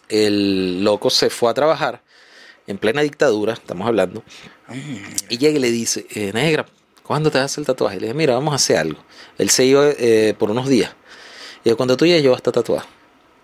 [0.10, 2.02] el loco se fue a trabajar
[2.68, 4.24] en plena dictadura, estamos hablando,
[5.30, 6.66] y llega y le dice, eh, negra,
[7.04, 8.00] ¿cuándo te hacer el tatuaje?
[8.00, 9.00] Le dije, mira, vamos a hacer algo.
[9.38, 10.96] Él se iba eh, por unos días.
[11.64, 12.86] Y yo, cuando tú llegues, yo voy a estar tatuado.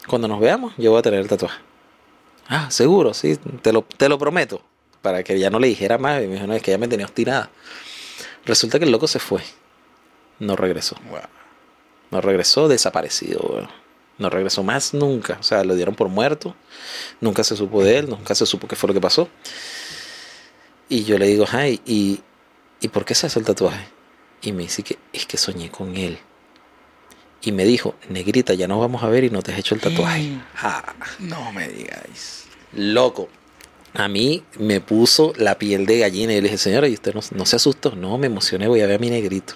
[0.07, 1.59] Cuando nos veamos, yo voy a tener el tatuaje.
[2.47, 4.61] Ah, seguro, sí, te lo, te lo prometo.
[5.01, 6.23] Para que ya no le dijera más.
[6.23, 7.49] Y me dijo, no, es que ya me tenía obstinada.
[8.45, 9.41] Resulta que el loco se fue.
[10.39, 10.95] No regresó.
[12.09, 13.67] No regresó desaparecido.
[14.17, 15.37] No regresó más nunca.
[15.39, 16.55] O sea, lo dieron por muerto.
[17.21, 19.29] Nunca se supo de él, nunca se supo qué fue lo que pasó.
[20.89, 22.19] Y yo le digo, ay, ¿y,
[22.81, 23.87] ¿y por qué se hace el tatuaje?
[24.41, 26.17] Y me dice que es que soñé con él.
[27.43, 29.81] Y me dijo, negrita, ya nos vamos a ver y no te has hecho el
[29.81, 30.21] tatuaje.
[30.23, 30.43] Mm.
[30.57, 32.45] Ah, No me digáis.
[32.73, 33.29] loco.
[33.93, 37.19] A mí me puso la piel de gallina y le dije, señora, ¿y usted no,
[37.31, 37.93] no se asustó?
[37.93, 39.55] No, me emocioné, voy a ver a mi negrito.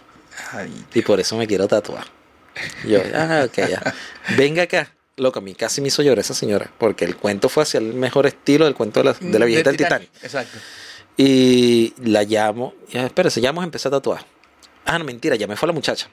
[0.51, 2.05] Ay, Y por eso me quiero tatuar.
[2.87, 3.95] Yo, ah, ok, ya.
[4.37, 4.91] Venga acá.
[5.17, 7.93] Loco, a mí casi me hizo llorar esa señora, porque el cuento fue hacia el
[7.93, 10.09] mejor estilo del cuento de la, de la viejita del Titanic.
[10.21, 10.57] Exacto.
[11.15, 14.25] Y la llamo, ya, espérese, ya vamos a empezar a tatuar.
[14.83, 16.09] Ah, no, mentira, ya me fue la muchacha.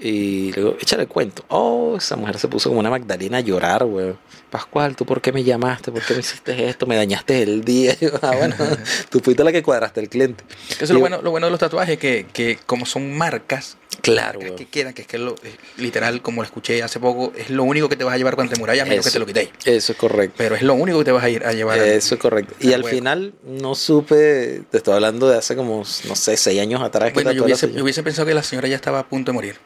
[0.00, 1.44] Y le digo, échale el cuento.
[1.48, 4.14] Oh, esa mujer se puso como una Magdalena a llorar, güey.
[4.48, 5.90] Pascual, ¿tú por qué me llamaste?
[5.90, 6.86] ¿Por qué me hiciste esto?
[6.86, 7.96] Me dañaste el día.
[8.00, 8.54] Y yo, ah, bueno,
[9.10, 10.44] tú fuiste la que cuadraste el cliente.
[10.70, 13.76] Eso es Y lo bueno, lo bueno de los tatuajes, que, que como son marcas,
[14.02, 17.50] Claro, que quedan, que es que lo, eh, literal, como lo escuché hace poco, es
[17.50, 19.26] lo único que te vas a llevar cuando te murallas, a menos que te lo
[19.26, 19.50] quitéis.
[19.64, 20.34] Eso es correcto.
[20.38, 21.78] Pero es lo único que te vas a ir a llevar.
[21.78, 22.54] Eso es correcto.
[22.60, 22.94] Y al hueco.
[22.96, 27.12] final no supe, te estoy hablando de hace como, no sé, seis años atrás.
[27.14, 29.56] Bueno, yo hubiese, yo hubiese pensado que la señora ya estaba a punto de morir.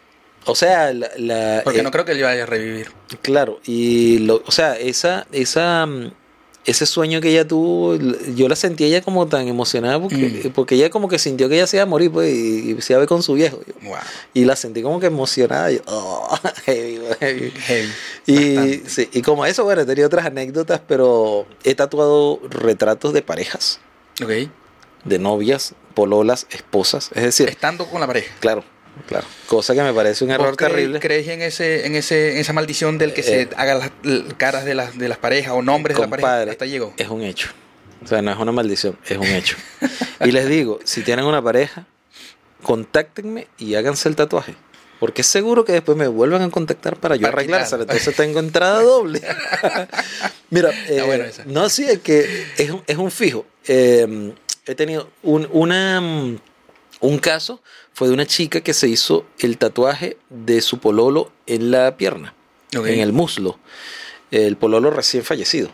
[0.44, 2.90] O sea, la, la- Porque eh, no creo que él vaya a revivir.
[3.22, 6.12] claro, y lo, o sea, esa, esa, mm,
[6.64, 7.96] ese sueño que ella tuvo,
[8.36, 10.50] yo la sentí ella como tan emocionada porque, Mm.
[10.52, 12.92] porque ella como que sintió que ella se iba a morir pues, y, y se
[12.92, 13.60] iba a ver con su viejo.
[13.82, 13.96] Wow.
[14.32, 15.70] Y la sentí como que emocionada.
[15.72, 17.50] Yo, oh, heavy, heavy.
[17.50, 17.88] Heavy.
[18.26, 23.22] Y, sí, y como eso, bueno, he tenido otras anécdotas, pero he tatuado retratos de
[23.22, 23.80] parejas.
[24.22, 24.30] Ok.
[25.04, 27.10] de novias, pololas, esposas.
[27.14, 28.32] Es decir, Estando con la pareja.
[28.38, 28.62] claro,
[29.08, 29.26] claro.
[29.46, 31.00] Cosa que me parece un error ¿Vos crees- terrible.
[31.00, 33.90] ¿Crees en ese, en ese, en esa maldición del que Eh, se haga las
[34.36, 36.42] caras de las, de las parejas o nombres de la pareja?
[36.42, 36.92] Hasta llegó.
[36.96, 37.48] Es un hecho.
[38.04, 39.56] O sea, no es una maldición, es un hecho.
[40.24, 41.86] y les digo, si tienen una pareja,
[42.62, 44.54] contáctenme y háganse el tatuaje.
[45.00, 47.82] Porque es seguro que después me vuelvan a contactar para yo arreglárselo.
[47.82, 49.20] Entonces tengo entrada doble.
[50.50, 51.44] Mira, eh, buena esa.
[51.44, 53.44] no, sí, es que es un, es un fijo.
[53.66, 54.32] Eh,
[54.66, 56.38] he tenido un, una, mm,
[57.02, 57.60] un caso,
[57.92, 62.32] fue de una chica que se hizo el tatuaje de su pololo en la pierna,
[62.72, 63.58] en el muslo.
[64.30, 65.68] El pololo recién fallecido.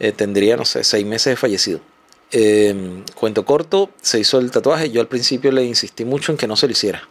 [0.00, 1.80] Eh, tendría, no sé, seis meses de fallecido.
[2.30, 4.90] Eh, cuento corto, se hizo el tatuaje.
[4.90, 7.08] Yo al principio le insistí mucho en que no se lo hiciera.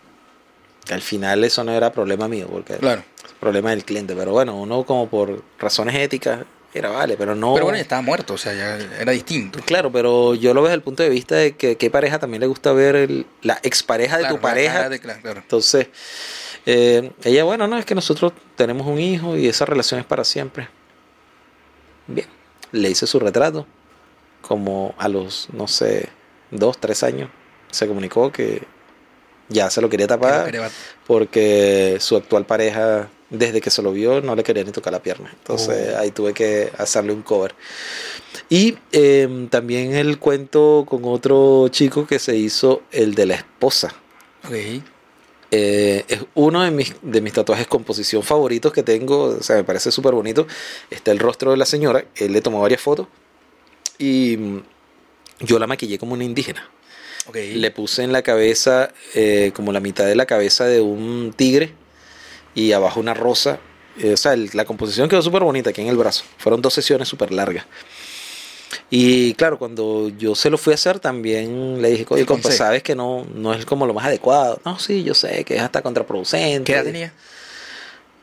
[0.89, 3.03] Al final eso no era problema mío, porque Claro.
[3.25, 4.15] es problema del cliente.
[4.15, 7.53] Pero bueno, uno como por razones éticas, era vale, pero no...
[7.53, 9.59] Pero bueno, estaba muerto, o sea, ya era distinto.
[9.65, 12.41] Claro, pero yo lo veo desde el punto de vista de que qué pareja también
[12.41, 14.89] le gusta ver el- la expareja de Claro, tu pareja.
[14.89, 15.39] de- claro, claro.
[15.41, 15.87] Entonces,
[16.65, 20.23] eh, ella, bueno, no, es que nosotros tenemos un hijo y esa relación es para
[20.23, 20.67] siempre.
[22.07, 22.27] Bien,
[22.71, 23.65] le hice su retrato
[24.41, 26.09] como a los, no sé,
[26.51, 27.29] dos, tres años,
[27.71, 28.63] se comunicó que
[29.49, 30.51] ya se lo quería tapar
[31.05, 35.01] porque su actual pareja, desde que se lo vio, no le quería ni tocar la
[35.01, 35.29] pierna.
[35.31, 35.99] Entonces Oh.
[35.99, 37.55] ahí tuve que hacerle un cover.
[38.49, 43.93] Y eh, también el cuento con otro chico que se hizo el de la esposa.
[44.45, 44.83] Ok.
[45.49, 49.37] Eh, es uno de mis, de mis tatuajes composición favoritos que tengo.
[49.39, 50.47] O sea, me parece súper bonito.
[50.89, 52.05] Está el rostro de la señora.
[52.15, 53.07] Él le tomó varias fotos.
[53.97, 54.63] Y mm,
[55.41, 56.69] yo la maquillé como una indígena.
[57.27, 57.37] Ok.
[57.53, 61.73] Le puse en la cabeza, eh, como la mitad de la cabeza de un tigre.
[62.57, 63.59] Y abajo una rosa.
[63.99, 66.23] Eh, o sea, el- la composición quedó súper bonita aquí en el brazo.
[66.37, 67.65] Fueron dos sesiones súper largas.
[68.89, 72.83] Y claro, cuando yo se lo fui a hacer, también le dije, oye, compa, sabes
[72.83, 74.59] que no, no es como lo más adecuado.
[74.65, 76.63] No, sí, yo sé que es hasta contraproducente.
[76.63, 77.13] ¿Qué edad tenía?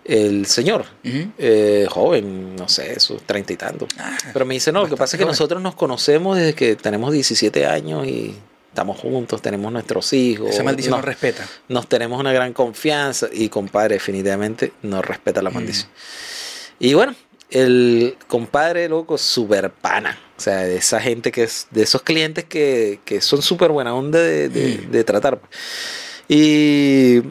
[0.04, 1.30] El señor, Ujú.
[1.38, 3.88] eh, joven, no sé, sus treinta y tantos.
[3.98, 5.32] Ah, Pero me dice, no, lo que pasa es que joven.
[5.32, 8.34] nosotros nos conocemos desde que tenemos 17 años y
[8.74, 10.50] estamos juntos, tenemos nuestros hijos.
[10.50, 11.46] Esa maldición no nos, respeta.
[11.68, 15.54] nos tenemos una gran confianza y compadre definitivamente no respeta la Mm.
[15.54, 15.88] maldición.
[16.80, 17.14] Y bueno,
[17.50, 20.18] el compadre loco súper pana.
[20.36, 23.94] O sea, de esa gente que es, de esos clientes que, que son súper buena
[23.94, 24.90] onda de, de- Mm.
[24.90, 25.40] de tratar.
[26.28, 27.22] Y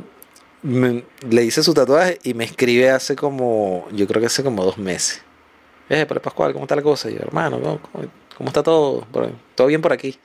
[0.62, 4.64] me- le hice su tatuaje y me escribe hace como, yo creo que hace como
[4.64, 5.22] dos meses.
[5.90, 7.10] Eh, pero Pascual, ¿cómo está la cosa?
[7.10, 7.82] Y yo, hermano, ¿cómo,
[8.38, 9.06] cómo- está todo?
[9.56, 10.18] ¿Todo bien por aquí?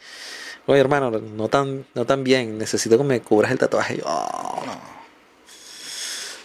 [0.70, 2.58] Oye, hermano, no tan, no tan bien.
[2.58, 3.96] Necesito que me cubras el tatuaje.
[3.96, 4.62] Yo, "Oh".
[4.66, 4.98] No.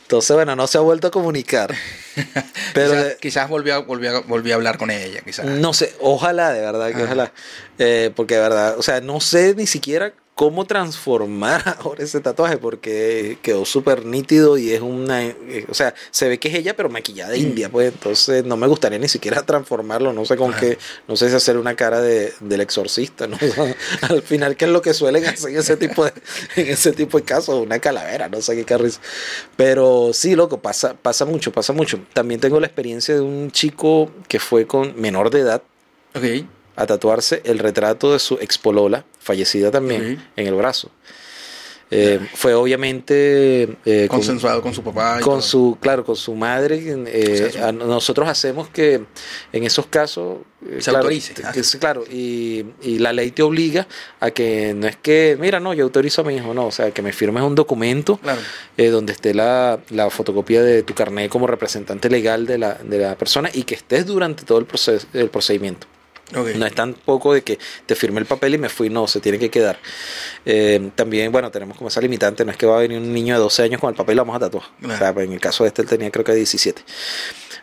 [0.03, 1.73] Entonces, bueno, no se ha vuelto a comunicar.
[2.73, 5.45] Pero quizás, quizás volvió, a- volvió, a- volvió a hablar con ella, quizás.
[5.45, 7.31] no sé, ojalá, de verdad que ojalá.
[7.79, 12.57] Eh, porque de verdad, o sea, no sé ni siquiera cómo transformar ahora ese tatuaje
[12.57, 16.75] porque quedó súper nítido y es una, eh, o sea, se ve que es ella
[16.75, 20.51] pero maquillada de india, pues entonces no me gustaría ni siquiera transformarlo, no sé con
[20.51, 20.59] Ajá.
[20.59, 20.77] qué,
[21.07, 23.37] no sé si hacer una cara de, del exorcista, ¿no?
[24.01, 26.13] Al final, ¿qué es lo que suelen hacer en ese tipo de,
[26.55, 27.63] en ese tipo de casos?
[27.63, 28.99] Una calavera, no sé qué carrizo.
[29.55, 31.99] Pero sí, loco, pasa, pasa mucho, pasa mucho.
[32.13, 35.63] También tengo la experiencia de un chico que fue con menor de edad
[36.15, 36.45] Ok.
[36.75, 40.89] A tatuarse el retrato de su expolola, fallecida también, en el brazo.
[41.95, 45.17] Eh, fue obviamente eh, con- Consensuado con su papá.
[45.19, 45.41] y con todo.
[45.43, 46.81] su, claro, con su madre.
[46.87, 49.03] eh, O sea, su- a- nosotros hacemos que
[49.51, 50.39] en esos casos
[50.79, 51.35] Se claro, autorice.
[51.35, 53.85] que claro, y, y la ley te obliga
[54.21, 56.89] a que no es que, mira, no, yo autorizo a mi hijo, no, o sea,
[56.89, 58.41] que me firmes un documento Claro.
[58.77, 62.97] eh, donde esté la, la fotocopia de tu carnet como representante legal de la, de
[62.97, 65.85] la persona y que estés durante todo el, proceso, el procedimiento.
[66.33, 69.39] No es tampoco de que te firme el papel y me fui, no, se tiene
[69.39, 69.77] que quedar.
[70.45, 73.35] Eh, también, bueno, tenemos como esa limitante, no es que va a venir un niño
[73.35, 74.65] de 12 años con el papel y lo vamos a tatuar.
[74.83, 76.81] O sea, pues, en el caso de este él tenía creo que 17.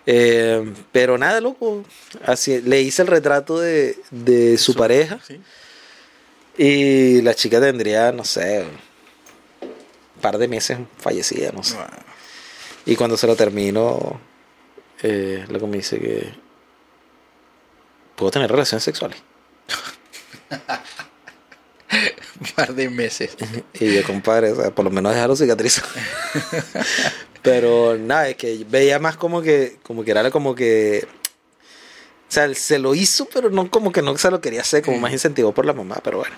[0.07, 1.85] Eh, pero nada, loco,
[2.25, 5.41] así, le hice el retrato de, de su, pareja Sí.
[6.57, 8.65] y la chica tendría, no sé,
[9.61, 11.75] un par de meses fallecida, no sé.
[11.77, 11.85] Wow.
[12.87, 14.21] Y cuando se lo termino,
[15.03, 16.33] eh, luego me dice que
[18.21, 19.19] puedo tener relaciones sexuales.
[22.41, 23.37] Un par de meses.
[23.81, 25.89] Y yo, compadre, o sea, por lo menos dejarlo cicatrizado.
[27.43, 31.07] Pero nada, es que veía más como que, como que era como que.
[32.29, 34.85] O sea, él se lo hizo, pero no como que no se lo quería hacer,
[34.85, 36.37] como más incentivó por la mamá, pero bueno.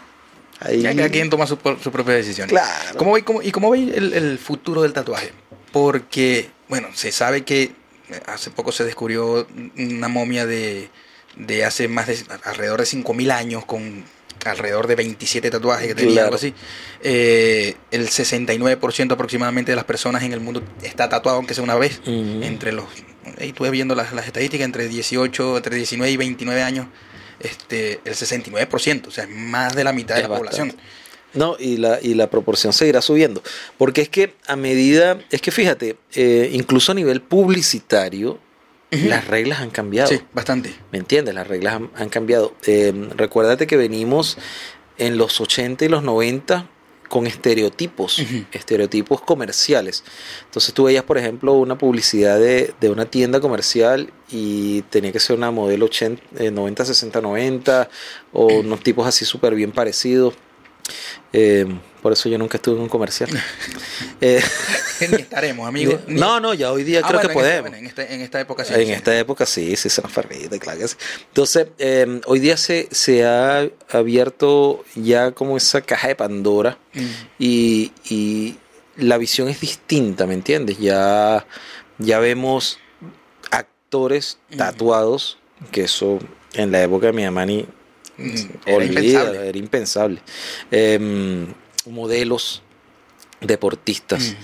[0.60, 0.80] Ahí.
[0.80, 2.48] Ya cada quien toma su, su propia decisión.
[2.48, 2.96] Claro.
[2.96, 5.32] ¿Cómo ve, cómo- ¿Y cómo ve el, el futuro del tatuaje?
[5.70, 7.74] Porque, bueno, se sabe que eh,
[8.26, 10.88] hace poco se descubrió una momia de,
[11.36, 14.04] de hace más de alrededor de 5.000 años con
[14.44, 16.26] alrededor de 27 tatuajes que tenía, Claro.
[16.26, 16.52] algo así.
[17.02, 21.76] Eh, el 69% aproximadamente de las personas en el mundo está tatuado, aunque sea una
[21.76, 22.00] vez.
[22.06, 22.86] Entre los...
[23.38, 26.86] Ahí estuve viendo las, las estadísticas, entre 18, entre 19 y 29 años,
[27.38, 30.74] este, el 69%, o sea, es más de la mitad de la población.
[31.34, 33.42] No, y la, y la proporción seguirá subiendo.
[33.78, 38.38] Porque es que a medida, es que fíjate, eh, incluso a nivel publicitario,
[38.92, 40.08] Las reglas han cambiado.
[40.08, 40.74] Sí, bastante.
[40.90, 41.34] ¿Me entiendes?
[41.34, 42.54] Las reglas han, han cambiado.
[42.66, 44.38] Eh, recuérdate que venimos
[44.98, 46.68] en los 80 y los 90
[47.12, 48.22] con estereotipos,
[48.52, 50.02] estereotipos comerciales.
[50.46, 55.20] Entonces tú veías, por ejemplo, una publicidad de, de una tienda comercial y tenía que
[55.20, 57.90] ser una modelo 80, eh, 90, 60, 90
[58.32, 60.32] o unos tipos así súper bien parecidos.
[61.32, 61.66] Eh,
[62.02, 63.30] por eso yo nunca estuve en un comercial.
[64.20, 64.40] Eh,
[65.10, 66.00] Ni estaremos, amigos.
[66.06, 67.62] ni- no, no, ya hoy día Ah, creo bueno, que en esta- podemos.
[67.62, 68.74] bueno, En, esta, en esta época sí.
[68.74, 68.92] En sí.
[68.92, 70.96] esta época sí, sí se nos permite, claro que sí.
[71.28, 77.00] Entonces, eh, hoy día se, se ha abierto ya como esa caja de Pandora Mm.
[77.40, 78.56] y, y
[78.96, 80.78] la visión es distinta, ¿me entiendes?
[80.78, 81.44] Ya,
[81.98, 82.78] ya vemos
[83.50, 84.56] actores Mm.
[84.58, 85.38] tatuados,
[85.72, 86.18] que eso
[86.54, 87.66] en la época de mi mamá ni,
[88.66, 89.48] era Olvida, impensable.
[89.48, 90.18] era impensable.
[90.70, 91.46] Em,
[91.86, 92.62] modelos,
[93.40, 94.30] deportistas.
[94.30, 94.36] Mm.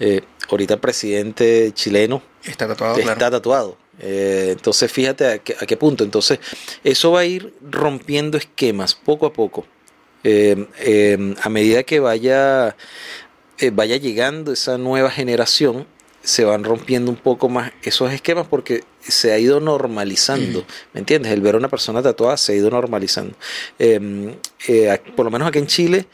[0.00, 3.30] Eh, ahorita el presidente chileno Está tatuado, está claro.
[3.30, 3.78] tatuado.
[4.00, 6.02] Eh, entonces, fíjate a qué, a qué punto.
[6.02, 6.40] Entonces,
[6.82, 9.64] eso va a ir rompiendo esquemas poco a poco.
[10.24, 12.76] Eh, eh, a medida que vaya,
[13.58, 15.86] eh, vaya llegando esa nueva generación,
[16.22, 20.64] se van rompiendo un poco más esos esquemas porque se ha ido normalizando.
[20.92, 21.32] ¿Me entiendes?
[21.32, 23.34] El ver a una persona tatuada se ha ido normalizando.
[23.78, 24.36] Eh,
[24.68, 26.06] eh, por lo menos aquí en Chile,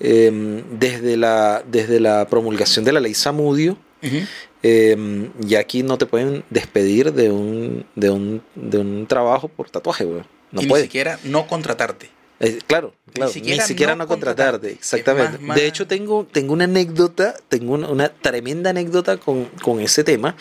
[0.00, 4.18] eh, desde, la, desde la promulgación de la ley Samudio, Ujú.
[4.62, 9.70] eh, ya aquí no te pueden despedir de un, de un, de un trabajo por
[9.70, 10.22] tatuaje, güey.
[10.52, 12.10] No y ni siquiera no contratarte.
[12.40, 14.78] Eh, claro, claro, ni siquiera siquiera, no no, contratarte, contratarte.
[14.80, 15.38] exactamente.
[15.38, 20.04] Más- De hecho, tengo, tengo una anécdota, tengo una, una tremenda anécdota con, con ese
[20.04, 20.36] tema.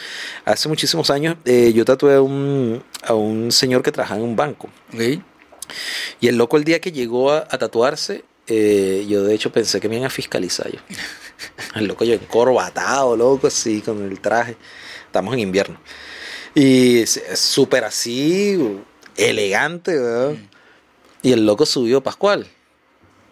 [0.45, 4.35] Hace muchísimos años eh, yo tatué a un, a un señor que trabajaba en un
[4.35, 4.69] banco.
[6.19, 9.79] Y el loco el día que llegó a, a tatuarse, eh, yo de hecho pensé
[9.81, 10.79] que me iban a fiscalizar yo.
[11.75, 14.55] El loco yo encorbatado, loco, así, con el traje.
[15.07, 15.79] Estamos en invierno.
[16.53, 18.57] Y súper así,
[19.15, 20.35] elegante, ¿verdad?
[21.27, 22.47] Y el loco subió Pascual.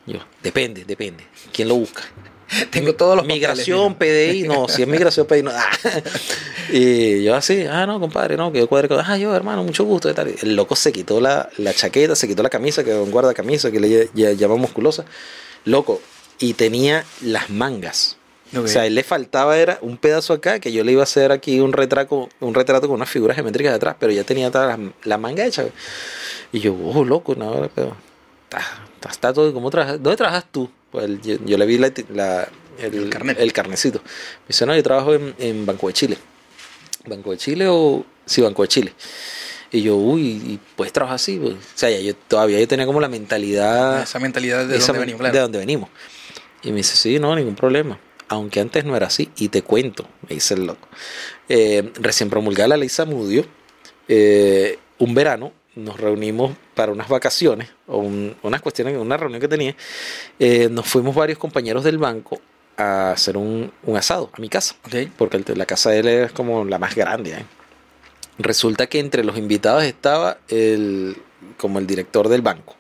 [0.06, 1.24] Yo, depende, depende.
[1.52, 2.04] ¿Quién lo busca?
[2.70, 5.52] Tengo todos los Migración, PDI, no, si es migración, PDI, no.
[5.54, 5.70] ah.
[6.72, 10.14] Y yo así, ah, no, compadre, no, que yo cuadre ah, yo, hermano, mucho gusto.
[10.14, 10.34] tal.
[10.42, 13.34] El loco se quitó la, la chaqueta, se quitó la camisa, que es un guarda
[13.34, 15.06] camisa, que le ll- ll- llama musculosa.
[15.64, 16.02] Loco,
[16.40, 18.18] y tenía las mangas.
[18.56, 21.04] O sea, a él le faltaba era un pedazo acá, que yo le iba a
[21.04, 24.68] hacer aquí un retrato, un retrato con unas figuras geométricas detrás, pero ya tenía toda
[24.78, 25.66] la, la manga hecha.
[26.52, 27.96] Y yo, oh, loco, no, pero
[28.50, 30.02] está, está, todo como trabajas.
[30.02, 30.70] ¿Dónde trabajas tú?
[30.92, 32.48] Pues yo, yo le vi la, la-
[32.80, 33.40] el, El carnet.
[33.40, 34.00] el carnecito.
[34.04, 36.18] Me dice, no, yo trabajo en, en Banco de Chile.
[37.08, 38.06] ¿Banco de Chile o...?
[38.26, 38.94] Sí, Banco de Chile.
[39.72, 41.38] Y yo, uy, ¿y puedes trabajar así?
[41.38, 44.88] Pues, o sea, ya yo todavía yo tenía como la mentalidad Esa mentalidad de esa
[44.88, 45.34] donde men- venimos, claro.
[45.34, 45.90] de donde venimos.
[46.64, 48.00] Y me dice, sí, no, ningún problema.
[48.28, 49.30] Aunque antes no era así.
[49.38, 50.88] Y te cuento, me dice el loco.
[51.48, 53.46] Eh, recién promulgada la ley Samudio,
[54.08, 59.48] eh, un verano nos reunimos para unas vacaciones o un- unas cuestiones, una reunión que
[59.48, 59.76] tenía.
[60.40, 62.40] eh, nos fuimos varios compañeros del banco
[62.78, 64.76] a hacer un, un asado a mi casa.
[64.86, 65.10] Ok.
[65.18, 67.32] Porque el- la casa de él es como la más grande.
[67.32, 67.46] ¿eh?
[68.38, 71.18] Resulta que entre los invitados estaba el,
[71.58, 72.76] como el director del banco.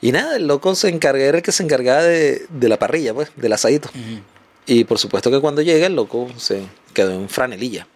[0.00, 3.14] Y nada, el loco se encarga, era el que se encargaba de, de la parrilla,
[3.14, 3.88] pues, del asadito.
[3.90, 4.20] Ujú.
[4.66, 6.62] Y por supuesto que cuando llega, el loco se
[6.92, 7.86] quedó en franelilla.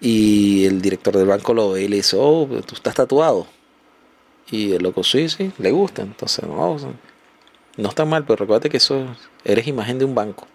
[0.00, 3.46] Y el director del banco lo ve y le dice, oh, tú estás tatuado.
[4.50, 6.02] Y el loco, sí, sí, le gusta.
[6.02, 6.76] Entonces, no,
[7.76, 9.06] no está mal, pero recuerda que eso
[9.44, 10.46] eres imagen de un banco.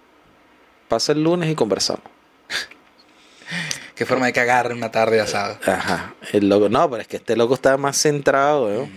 [0.88, 2.04] Pasa el lunes y conversamos.
[3.96, 5.60] Qué forma de cagar una tarde asada.
[5.66, 8.90] Ajá, el loco, no, pero es que este loco estaba más centrado, ¿no?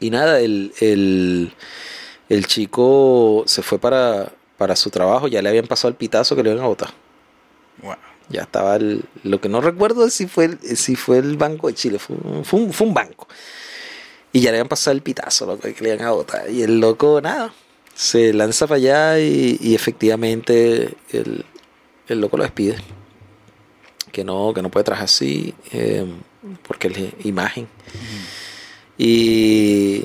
[0.00, 1.52] Y nada, el, el,
[2.28, 6.44] el chico se fue para, para su trabajo, ya le habían pasado el pitazo que
[6.44, 6.90] le iban a botar.
[7.82, 7.96] Wow.
[8.30, 11.68] Ya estaba el, lo que no recuerdo es si fue el, si fue el Banco
[11.68, 13.26] de Chile, fue, un- fue, un, fue un banco.
[14.32, 16.50] Y ya le habían pasado el pitazo, loco, que le iban a botar.
[16.50, 17.52] Y el loco, nada,
[17.94, 21.44] se lanza para allá y, y efectivamente el,
[22.08, 22.76] el loco lo despide.
[24.12, 26.04] Que no, que no puede trabajar así, eh,
[26.66, 27.66] porque es imagen.
[28.98, 30.04] Y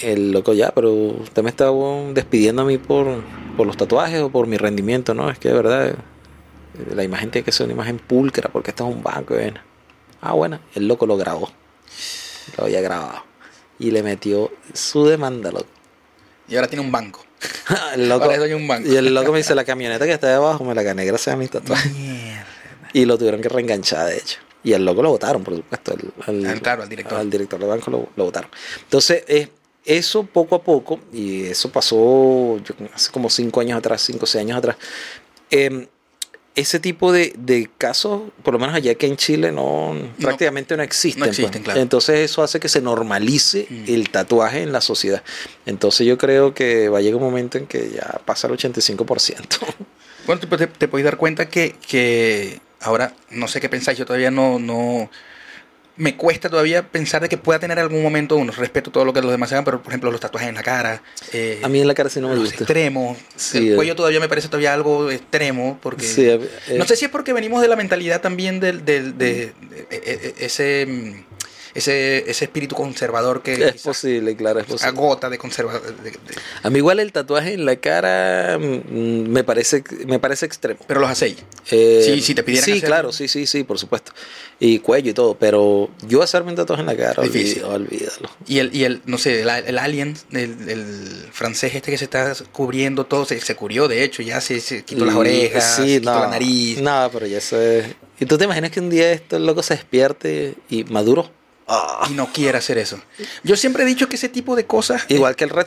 [0.00, 3.22] el loco ya, pero usted me está weón, despidiendo a mí por,
[3.56, 5.28] por los tatuajes o por mi rendimiento, ¿no?
[5.30, 5.94] Es que de verdad
[6.94, 9.34] la imagen tiene que ser una imagen pulcra porque esto es un banco.
[9.34, 9.58] ¿ven?
[10.20, 11.50] Ah, bueno, el loco lo grabó.
[12.56, 13.24] Lo había grabado.
[13.78, 15.66] Y le metió su demanda, loco.
[16.48, 17.24] Y ahora tiene un banco.
[17.94, 18.88] el loco Ahora de un banco.
[18.88, 21.36] y el loco me dice, la camioneta que está debajo me la gané gracias a
[21.36, 21.92] mis tatuajes.
[21.92, 22.46] Mierda.
[22.92, 24.38] Y lo tuvieron que reenganchar, de hecho.
[24.64, 25.94] Y al loco lo votaron, por supuesto.
[26.26, 27.18] al- Ah, claro, al director.
[27.18, 28.50] Al director del banco lo, votaron.
[28.82, 29.48] Entonces, eh,
[29.84, 34.26] eso poco a poco, y eso pasó yo, hace como cinco años atrás, cinco o
[34.26, 34.76] seis años atrás.
[35.50, 35.88] eh,
[36.54, 40.82] ese tipo de, de casos, por lo menos allá que en Chile, no, prácticamente no
[40.82, 41.20] existen.
[41.20, 41.64] no existen, pues.
[41.64, 41.80] claro.
[41.80, 43.84] Entonces eso hace que se normalice Mm.
[43.88, 45.22] el tatuaje en la sociedad.
[45.66, 49.58] Entonces yo creo que va a llegar un momento en que ya pasa el 85%.
[50.26, 54.04] Bueno, te, te, te podéis dar cuenta que, que ahora, no sé qué pensáis, yo
[54.06, 55.10] todavía no, no...
[56.02, 58.50] Me cuesta todavía pensar de que pueda tener algún momento uno.
[58.50, 61.00] Respeto todo lo que los demás hagan, pero por ejemplo los tatuajes en la cara.
[61.32, 62.64] eh, a mí en la cara sí no me los gusta.
[62.64, 63.16] extremos.
[63.36, 63.76] Sí, el eh.
[63.76, 66.04] cuello todavía me parece todavía algo extremo porque...
[66.04, 66.40] Sí, eh,
[66.76, 70.34] No sé si es porque venimos de la mentalidad también del, del- de, de- e-
[70.40, 71.12] e- ese, mm,
[71.74, 74.88] ese, ese espíritu conservador que Es posible, claro, es posible.
[74.88, 75.82] agota de conservador.
[76.02, 76.16] de- de-
[76.62, 80.80] A mí igual el tatuaje en la cara mm, me parece, me parece extremo.
[80.86, 81.36] pero los hacéis.
[81.70, 82.86] Eh, Sí, si te pidieran Sí, hacerlo.
[82.88, 84.12] claro, sí, sí, sí, por supuesto.
[84.60, 87.64] Y cuello y todo, pero yo hacerme un tatuaje en la cara, Difícil.
[87.64, 88.30] olvídalo, olvídalo.
[88.46, 92.04] Y el, y el no sé, el, el alien, el, el francés este que se
[92.04, 95.94] está cubriendo todo, se, se curió, de hecho, ya se, se quitó las orejas, sí,
[95.94, 96.80] se quitó no, la nariz.
[96.80, 97.86] No, pero ya eso es...
[98.20, 101.28] ¿Y tú te imaginas que un día esto el loco se despierte y maduro?
[101.68, 102.06] Ah.
[102.10, 103.00] Y no quiere hacer eso.
[103.44, 105.04] Yo siempre he dicho que ese tipo de cosas.
[105.08, 105.66] Igual que el Red.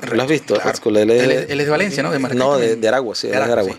[0.00, 0.54] Red ¿Lo has visto?
[0.54, 0.70] claro.
[0.70, 2.10] Red Skull, él es, Él es- él es de Valencia, ¿no?
[2.10, 3.76] De Maracay No, de, Aragua, sí, De Aragua.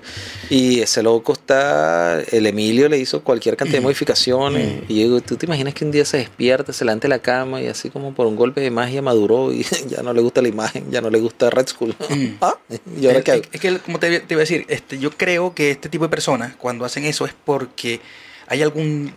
[0.48, 2.22] Y ese loco está.
[2.22, 3.84] El Emilio le hizo cualquier cantidad de Mm.
[3.86, 4.82] modificaciones.
[4.84, 4.92] Mm.
[4.92, 7.20] Y yo digo, ¿tú te imaginas que un día se despierta, se levanta de la
[7.20, 10.44] cama y así como por un golpe de magia maduró y ya no le gusta
[10.44, 11.96] la imagen, ya no le gusta Red Skull?
[12.08, 12.26] Mm.
[12.42, 12.58] ¿Ah?
[13.02, 15.10] ¿Y ahora es, qué es- es que, como te, te iba a decir, este, yo
[15.10, 18.02] creo que este tipo de personas, cuando hacen eso, es porque
[18.48, 19.16] hay algún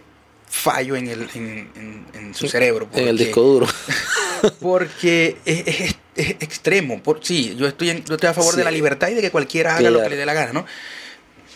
[0.49, 2.89] fallo en, el, en, en- en su cerebro.
[2.95, 3.67] En el disco duro.
[4.61, 7.03] Porque es, es- es extremo.
[7.03, 8.59] Por, sí, yo estoy, en- yo estoy a favor Sí.
[8.59, 10.67] de la libertad y de que cualquiera haga lo que le dé la gana, ¿no?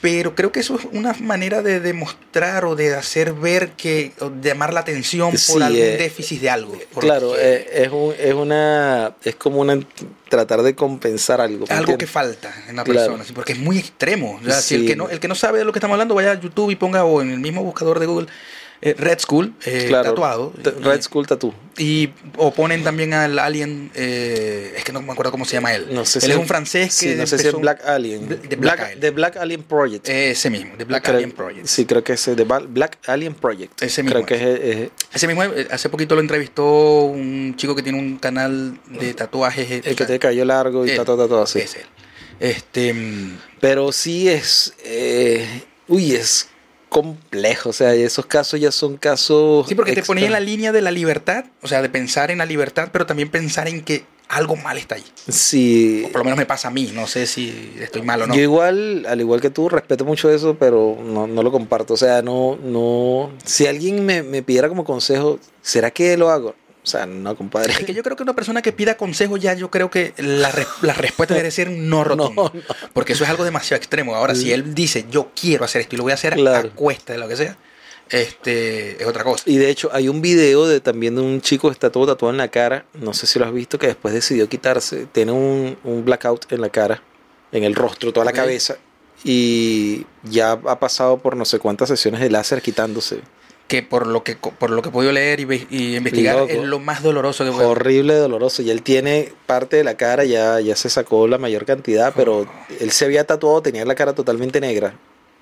[0.03, 4.30] Pero creo que eso es una manera de demostrar o de hacer ver que, o
[4.30, 6.78] de llamar la atención Sí, por algún eh, déficit de algo.
[6.95, 9.14] Por Claro, eh, es, un, es una.
[9.22, 9.78] Es como una.
[10.30, 11.66] Tratar de compensar algo.
[11.68, 13.14] ¿me algo que falta en la Claro.
[13.16, 14.38] persona, porque es muy extremo.
[14.41, 14.86] O sea, si el Sí.
[14.86, 16.76] que, no, el que no sabe de lo que estamos hablando, vaya a YouTube y
[16.76, 18.26] ponga o en el mismo buscador de Google
[18.83, 20.53] eh, Red School eh, Claro, tatuado.
[20.83, 21.55] Red Skull Tattoo.
[21.76, 25.74] Y o ponen también al alien, eh, es que no me acuerdo cómo se llama
[25.74, 25.89] él.
[25.91, 28.28] No sé él si es un francés sí, que no sé si es Black Alien.
[28.28, 28.99] The- The Black.
[29.01, 30.09] The Black Alien Project.
[30.09, 31.66] Ese mismo, de Black Creo- Alien Project.
[31.66, 33.83] Sí, creo que es de Ba- Black Alien Project.
[33.83, 34.35] Ese mismo Creo que
[34.70, 39.14] es, es- Ese mismo, hace poquito lo entrevistó un chico que tiene un canal de
[39.14, 39.70] tatuajes.
[39.70, 40.97] el que sea, te cayó largo y él.
[40.97, 41.61] ta, ta, ta, ta, así.
[41.61, 41.83] Es él.
[42.41, 44.72] Este, mm, Pero sí es.
[45.89, 46.49] uy, es
[46.91, 47.70] complejo.
[47.70, 49.66] O sea, esos casos ya son casos.
[49.66, 52.38] sí, porque te ponía en la línea de la libertad, o sea, de pensar en
[52.38, 55.05] la libertad, pero también pensar en que algo mal está ahí.
[55.28, 56.05] Sí.
[56.07, 58.34] O por lo menos me pasa a mí, no sé si estoy mal o no.
[58.34, 61.95] Yo igual, al igual que tú, respeto mucho eso, pero no, no lo comparto.
[61.95, 63.32] O sea, no, no.
[63.45, 66.55] Si alguien me, me pidiera como consejo, ¿será que lo hago?
[66.83, 67.72] O sea, no, compadre.
[67.72, 70.51] Es que yo creo que una persona que pida consejo ya, yo creo que la,
[70.51, 72.51] re- la respuesta debe ser un no rotundo.
[72.55, 72.62] No,
[72.95, 74.14] Porque eso es algo demasiado extremo.
[74.16, 76.68] Ahora, si él dice, yo quiero hacer esto y lo voy a hacer Claro.
[76.70, 77.57] a cuesta de lo que sea,
[78.09, 79.45] este es otra cosa.
[79.47, 82.31] Y de hecho, hay un video de también de un chico que está todo tatuado
[82.33, 82.85] en la cara.
[82.95, 85.07] No sé si lo has visto, que después decidió quitarse.
[85.12, 87.03] Tiene un, un blackout en la cara,
[87.53, 88.76] en el rostro, toda la cabeza.
[89.22, 93.20] Y ya ha pasado por no sé cuántas sesiones de láser quitándose.
[93.71, 96.53] Que por lo que por lo que he podido leer y, ve- y investigar Loco.
[96.53, 98.62] es lo más doloroso que puede Horrible, doloroso.
[98.62, 102.49] Y él tiene parte de la cara, ya, ya se sacó la mayor cantidad, pero
[102.81, 104.95] él se había tatuado, tenía la cara totalmente negra.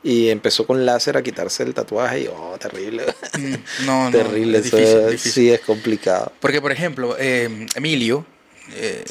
[0.02, 3.04] Y empezó con láser a quitarse el tatuaje y, oh, terrible.
[3.38, 4.58] Mm, No, no, terrible.
[4.58, 5.18] es difícil.
[5.18, 6.30] Sí, es complicado.
[6.38, 8.26] Porque, por ejemplo, eh, Emilio,
[8.76, 9.04] eh,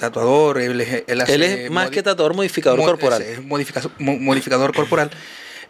[0.00, 3.20] tatuador, él, es- él hace Él es más que tatuador modificador mo- corporal.
[3.22, 5.10] es modifica- mo- modificador corporal.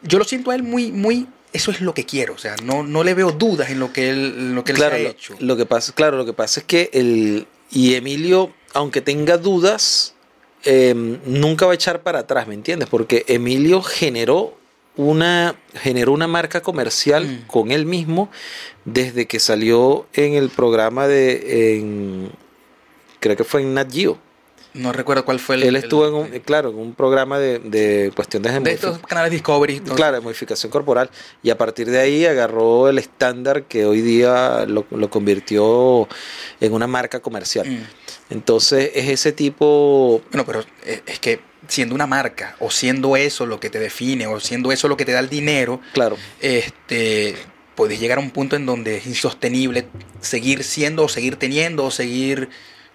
[0.03, 2.34] Yo lo siento a él muy, muy, eso es lo que quiero.
[2.34, 4.76] O sea, no, no le veo dudas en lo que él, en lo que él
[4.78, 5.34] claro, se ha lo, hecho.
[5.40, 10.14] lo que pasa, claro, lo que pasa es que el y Emilio, aunque tenga dudas,
[10.64, 10.94] eh,
[11.26, 12.88] nunca va a echar para atrás, ¿me entiendes?
[12.88, 14.57] Porque Emilio generó
[14.96, 17.46] una generó una marca comercial Mm.
[17.46, 18.30] con él mismo
[18.84, 22.32] desde que salió en el programa de en-
[23.20, 24.18] creo que fue en Nat Geo.
[24.75, 25.62] No recuerdo cuál fue el.
[25.64, 28.99] él estuvo el- en un, claro, en un programa de, de cuestiones de, de estos
[29.01, 29.81] canales Discovery.
[29.81, 31.11] Claro, de modificación corporal.
[31.43, 36.07] Y a partir de ahí agarró el estándar que hoy día lo, lo convirtió
[36.61, 37.69] en una marca comercial.
[37.69, 37.83] Mm.
[38.31, 40.21] Entonces es ese tipo...
[40.31, 44.27] Bueno, pero eh, es que siendo una marca, o siendo eso lo que te define,
[44.27, 47.35] o siendo eso lo que te da el dinero, Claro, este
[47.75, 49.87] puedes llegar a un punto en donde es insostenible
[50.21, 52.49] seguir siendo, o seguir teniendo, o seguir.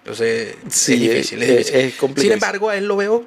[0.04, 1.76] Entonces, Sí, es difícil, es, es- difícil.
[1.80, 2.22] es complicado.
[2.24, 3.26] Sin embargo, a él lo veo,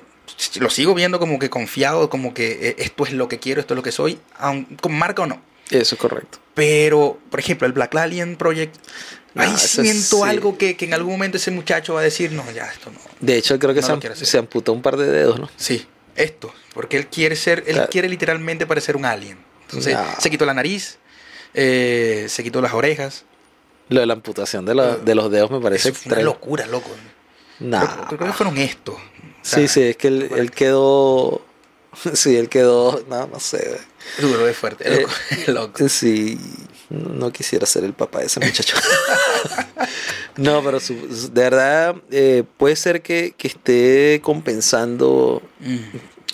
[0.60, 3.74] lo sigo viendo como que confiado, como que eh, esto es lo que quiero, esto
[3.74, 5.42] es lo que soy, aun, con marca o no.
[5.72, 6.38] eso es correcto.
[6.54, 8.76] Pero, por ejemplo, el Black Alien Project,
[9.34, 10.30] No, ahí siento sí.
[10.30, 13.00] algo que, que en algún momento ese muchacho va a decir, no, ya, esto no.
[13.22, 15.50] De hecho, creo que No se, se amputó un par de dedos, ¿no?
[15.58, 17.90] Sí, esto, porque él quiere ser, él Claro.
[17.90, 19.38] quiere literalmente parecer un alien.
[19.64, 20.06] Entonces, No.
[20.20, 20.98] se quitó la nariz,
[21.56, 23.26] eh, se quitó las orejas.
[23.90, 26.22] Lo de la amputación de, la- de los dedos me parece una extremo.
[26.24, 26.90] locura, loco.
[27.60, 27.86] Nah.
[27.86, 28.96] Creo, creo que fueron estos.
[28.96, 29.00] O
[29.42, 31.42] sea, Sí, sí, es que él, él quedó...
[32.14, 33.04] Sí, él quedó...
[33.10, 33.80] No, no sé.
[34.20, 34.84] Duro, es fuerte.
[34.88, 35.02] Eh,
[35.48, 35.90] Loco, loco.
[35.90, 36.38] Sí,
[36.90, 38.78] no quisiera ser el papá de ese muchacho.
[40.38, 45.78] no, pero su- de verdad eh, puede ser que, que esté compensando Mm.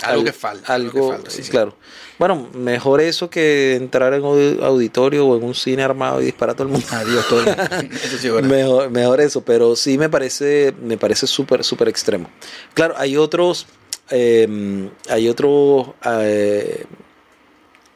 [0.04, 1.52] Algo al- que falta, algo Algo, que falta, sí, sí.
[1.52, 1.76] claro.
[2.20, 6.54] Bueno, mejor eso que entrar en un auditorio o en un cine armado y disparar
[6.54, 6.88] a todo el mundo.
[6.92, 7.40] Adiós todo.
[7.40, 7.64] el mundo.
[8.04, 8.50] Eso sí, verdad.
[8.50, 12.30] Mejor, mejor eso, pero sí me parece, me parece súper, súper extremo.
[12.76, 13.66] Claro, hay otros,
[14.12, 16.86] eh, hay otros, eh,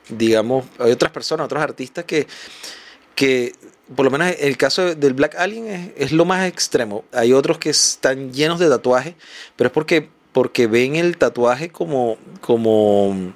[0.09, 2.27] digamos, hay otras personas, otros artistas que,
[3.15, 3.53] que
[3.95, 7.05] por lo menos el caso del Black Alien es, es lo más extremo.
[7.13, 9.15] Hay otros que están llenos de tatuajes,
[9.55, 13.33] pero es porque, porque ven el tatuaje como, como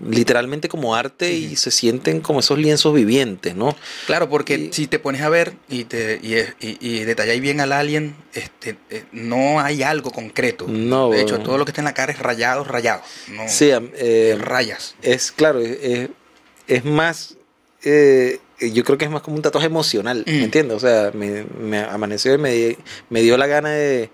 [0.00, 3.74] literalmente como arte y se sienten como esos lienzos vivientes, ¿no?
[4.06, 7.58] Claro, porque Y- si te pones a ver y te y, y, y detalláis bien
[7.60, 10.66] al alien, este, eh, no hay algo concreto.
[10.68, 13.02] No, de hecho, todo lo que está en la cara es rayado, rayado.
[13.32, 14.94] No, Sí, eh, rayas.
[15.02, 17.36] es claro, es, más,
[17.82, 20.30] eh, yo creo que es más como un tatuaje emocional, Mm.
[20.30, 20.76] ¿me entiendes?
[20.76, 22.76] O sea, me, me amaneció y
[23.10, 24.10] me dio la gana de...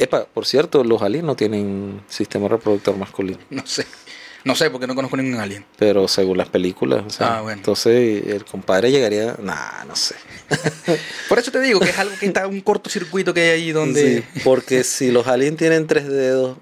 [0.00, 3.86] Epa, por cierto, los aliens no tienen sistema reproductor masculino, No sé.
[4.42, 5.66] No sé, porque no conozco ningún alien.
[5.76, 7.58] pero según las películas, o sea, Ah, bueno.
[7.58, 10.14] entonces el compadre llegaría, nah, no sé.
[11.28, 14.22] Por eso te digo que es algo que está un cortocircuito que hay ahí donde.
[14.22, 16.56] Sí, porque si los aliens tienen tres dedos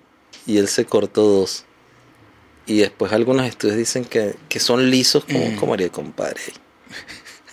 [0.44, 1.66] y él se cortó dos,
[2.66, 5.56] y después algunos estudios dicen que, que son lisos, ¿cómo, Mm.
[5.56, 6.40] cómo haría el compadre?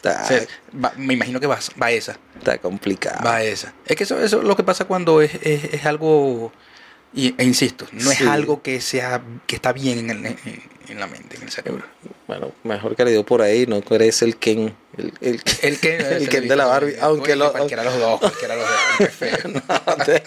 [0.10, 0.46] Está, o sea,
[0.84, 2.18] va- me imagino que va, va esa.
[2.38, 3.24] está complicado.
[3.26, 3.74] Va esa.
[3.86, 6.52] Es que eso, eso es lo que pasa cuando es, es, es algo.
[7.14, 8.24] Y, e insisto, no Sí.
[8.24, 10.38] es algo que sea que está bien en, el-
[10.90, 11.84] en- la mente, en el cerebro.
[12.28, 14.76] Bueno, mejor que le dio por ahí, no eres el Ken.
[14.98, 17.52] El, el, El que el Ken de la Barbie, aunque lo.
[17.52, 18.80] Cualquiera de los dos, cualquiera de los dos.
[19.00, 19.38] Qué feo.
[19.88, 20.24] No, te-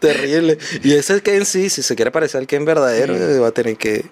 [0.00, 0.58] terrible.
[0.82, 3.40] Y ese Ken sí, si se quiere parecer al Ken verdadero, Mm.
[3.42, 4.04] va a tener que.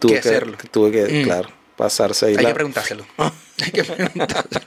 [0.00, 0.56] Tuve Que hacerlo.
[0.70, 1.24] Tuve que, Mm.
[1.24, 1.48] claro,
[1.78, 2.34] pasarse ahí.
[2.36, 3.06] Hay la- que preguntárselo.
[3.64, 4.60] Hay que preguntárselo.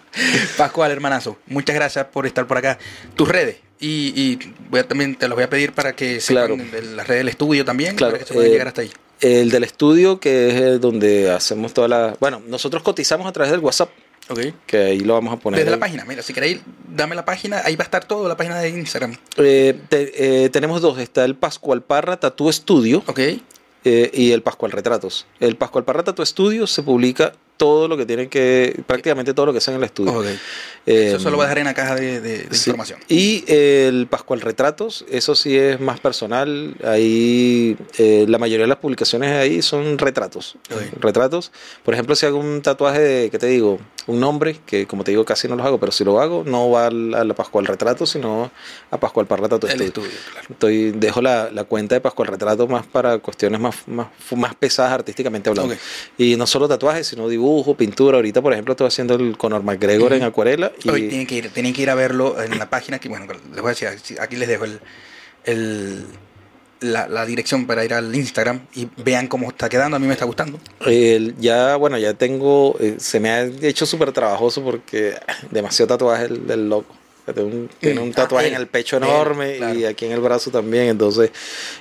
[0.57, 2.79] Pascual, hermanazo, muchas gracias por estar por acá.
[3.15, 3.57] Tus redes.
[3.79, 6.55] Y, y voy a, también te los voy a pedir para que Claro.
[6.57, 8.91] sepan las redes del estudio también, Claro, para que se puedan eh, llegar hasta ahí.
[9.21, 12.15] El del estudio, que es el donde hacemos toda la.
[12.19, 13.89] Bueno, nosotros cotizamos a través del WhatsApp,
[14.29, 14.39] Ok.
[14.67, 15.59] que ahí lo vamos a poner.
[15.59, 16.59] Desde la página, mira, si queréis,
[16.89, 19.15] dame la página, ahí va a estar todo, la página de Instagram.
[19.37, 23.19] Eh, te- eh, tenemos dos: está el Pascual Parra Tattoo Studio Ok.
[23.83, 25.25] Eh, y el Pascual Retratos.
[25.39, 28.81] El Pascual Parra Tattoo Studio se publica todo lo que tienen que.
[28.87, 30.23] prácticamente todo lo que sea en el estudio.
[30.87, 32.71] Eh, Eso solo va a dejar en la caja de, de- de Sí.
[32.71, 32.97] información.
[33.07, 36.75] Y el Pascual Retratos, eso sí es más personal.
[36.83, 40.55] Ahí eh, la mayoría de las publicaciones ahí son retratos.
[40.99, 41.51] Retratos.
[41.83, 43.79] Por ejemplo, si hago un tatuaje de, ¿qué te digo?
[44.07, 46.71] Un nombre, que como te digo casi no los hago, pero si lo hago, no
[46.71, 48.49] va al- a la Pascual Retrato, sino
[48.89, 49.87] a Pascual Parra Tattoo El Studio.
[49.89, 50.47] estudio, claro.
[50.49, 54.93] Estoy, dejo la, la cuenta de Pascual Retrato más para cuestiones más, más, más pesadas
[54.93, 55.75] artísticamente hablando.
[56.17, 58.17] Y no solo tatuajes, sino dibujo, pintura.
[58.17, 60.71] Ahorita, por ejemplo, estoy haciendo el Conor McGregor en acuarela.
[60.83, 63.25] Y, Hoy tienen que ir, tienen que ir a verlo en la página que bueno,
[63.51, 64.79] les voy a decir, aquí les dejo el,
[65.45, 66.05] el-
[66.79, 70.13] la, la dirección para ir al Instagram y vean cómo está quedando, a mí me
[70.13, 70.59] está gustando.
[71.39, 76.25] Ya, bueno, ya tengo, eh, se me ha hecho súper trabajoso porque ah, demasiado tatuaje
[76.25, 76.95] el, del loco.
[77.23, 79.77] Tiene un, tiene un Mm, tatuaje ah, en el pecho él, enorme claro.
[79.79, 81.29] y aquí en el brazo también, entonces,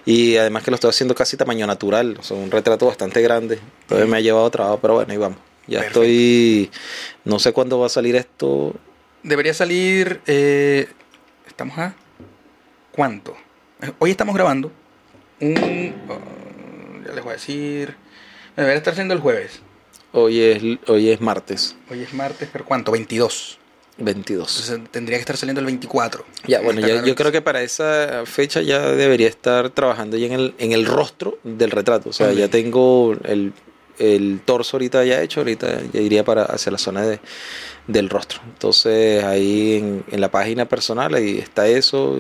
[0.05, 3.59] y además que lo estoy haciendo casi tamaño natural, o sea, un retrato bastante grande,
[3.83, 5.39] entonces me ha llevado trabajo, pero bueno, ahí vamos.
[5.71, 5.79] Ya.
[5.79, 6.03] Perfecto.
[6.03, 6.71] estoy,
[7.25, 8.75] no sé cuándo va a salir esto,
[9.23, 10.89] Debería salir, eh,
[11.47, 11.95] estamos a,
[12.93, 13.37] ¿cuánto?
[13.83, 14.73] Eh, Hoy estamos grabando
[15.41, 17.95] un, oh, ya les voy a decir,
[18.57, 19.61] debería estar siendo el jueves.
[20.13, 22.93] hoy es, hoy es martes Hoy es martes, pero ¿cuánto?
[22.93, 23.59] 22.
[23.99, 24.49] 22.
[24.69, 26.25] Entonces tendría que estar saliendo el 24.
[26.47, 30.33] Ya, bueno, ya- yo creo que para esa fecha ya debería estar trabajando ya en
[30.33, 32.09] el, en el rostro del retrato.
[32.09, 33.53] O sea, ya tengo el,
[34.01, 37.21] el torso ahorita ya hecho, ahorita ya iría para hacia la zona de,
[37.87, 38.41] del rostro.
[38.47, 42.19] Entonces ahí en, en la página personal ahí está eso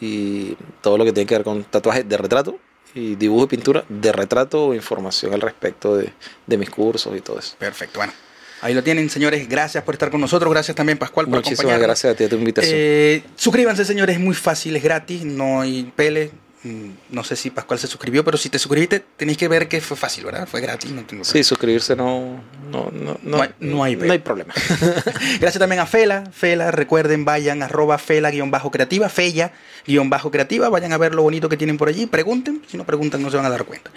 [0.00, 2.58] y todo lo que tiene que ver con tatuajes de retrato
[2.94, 6.12] y dibujo y pintura de retrato o información al respecto de,
[6.46, 7.54] de mis cursos y todo eso.
[7.58, 8.12] Perfecto, bueno.
[8.60, 9.48] Ahí lo tienen, señores.
[9.48, 10.50] Gracias por estar con nosotros.
[10.52, 11.86] Gracias también, Pascual, por Muchísimas acompañarnos.
[11.86, 12.74] gracias a ti a tu invitación.
[12.76, 16.32] Eh, suscríbanse, señores, es muy fácil, es gratis, no hay pele.
[16.64, 19.80] Mm, No sé si Pascual se suscribió, pero si te suscribiste, tenéis que ver que
[19.80, 20.48] fue fácil, ¿verdad?
[20.48, 24.18] Fue gratis, no tengo Sí, suscribirse no, no, no, No hay- no hay no hay
[24.18, 24.52] problema.
[25.40, 26.24] Gracias también a Fela.
[26.32, 30.68] Fela, recuerden, vayan arroba Fela-creativa, Fella-creativa.
[30.68, 32.06] Vayan a ver lo bonito que tienen por allí.
[32.06, 32.62] Pregunten.
[32.66, 33.90] Si no preguntan, no se van a dar cuenta.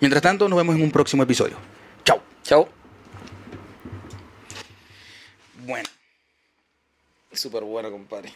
[0.00, 1.56] Mientras tanto, nos vemos en un próximo episodio.
[2.04, 2.20] Chao.
[2.42, 2.68] Chao.
[5.64, 5.88] Bueno.
[7.32, 8.32] Súper bueno, compadre.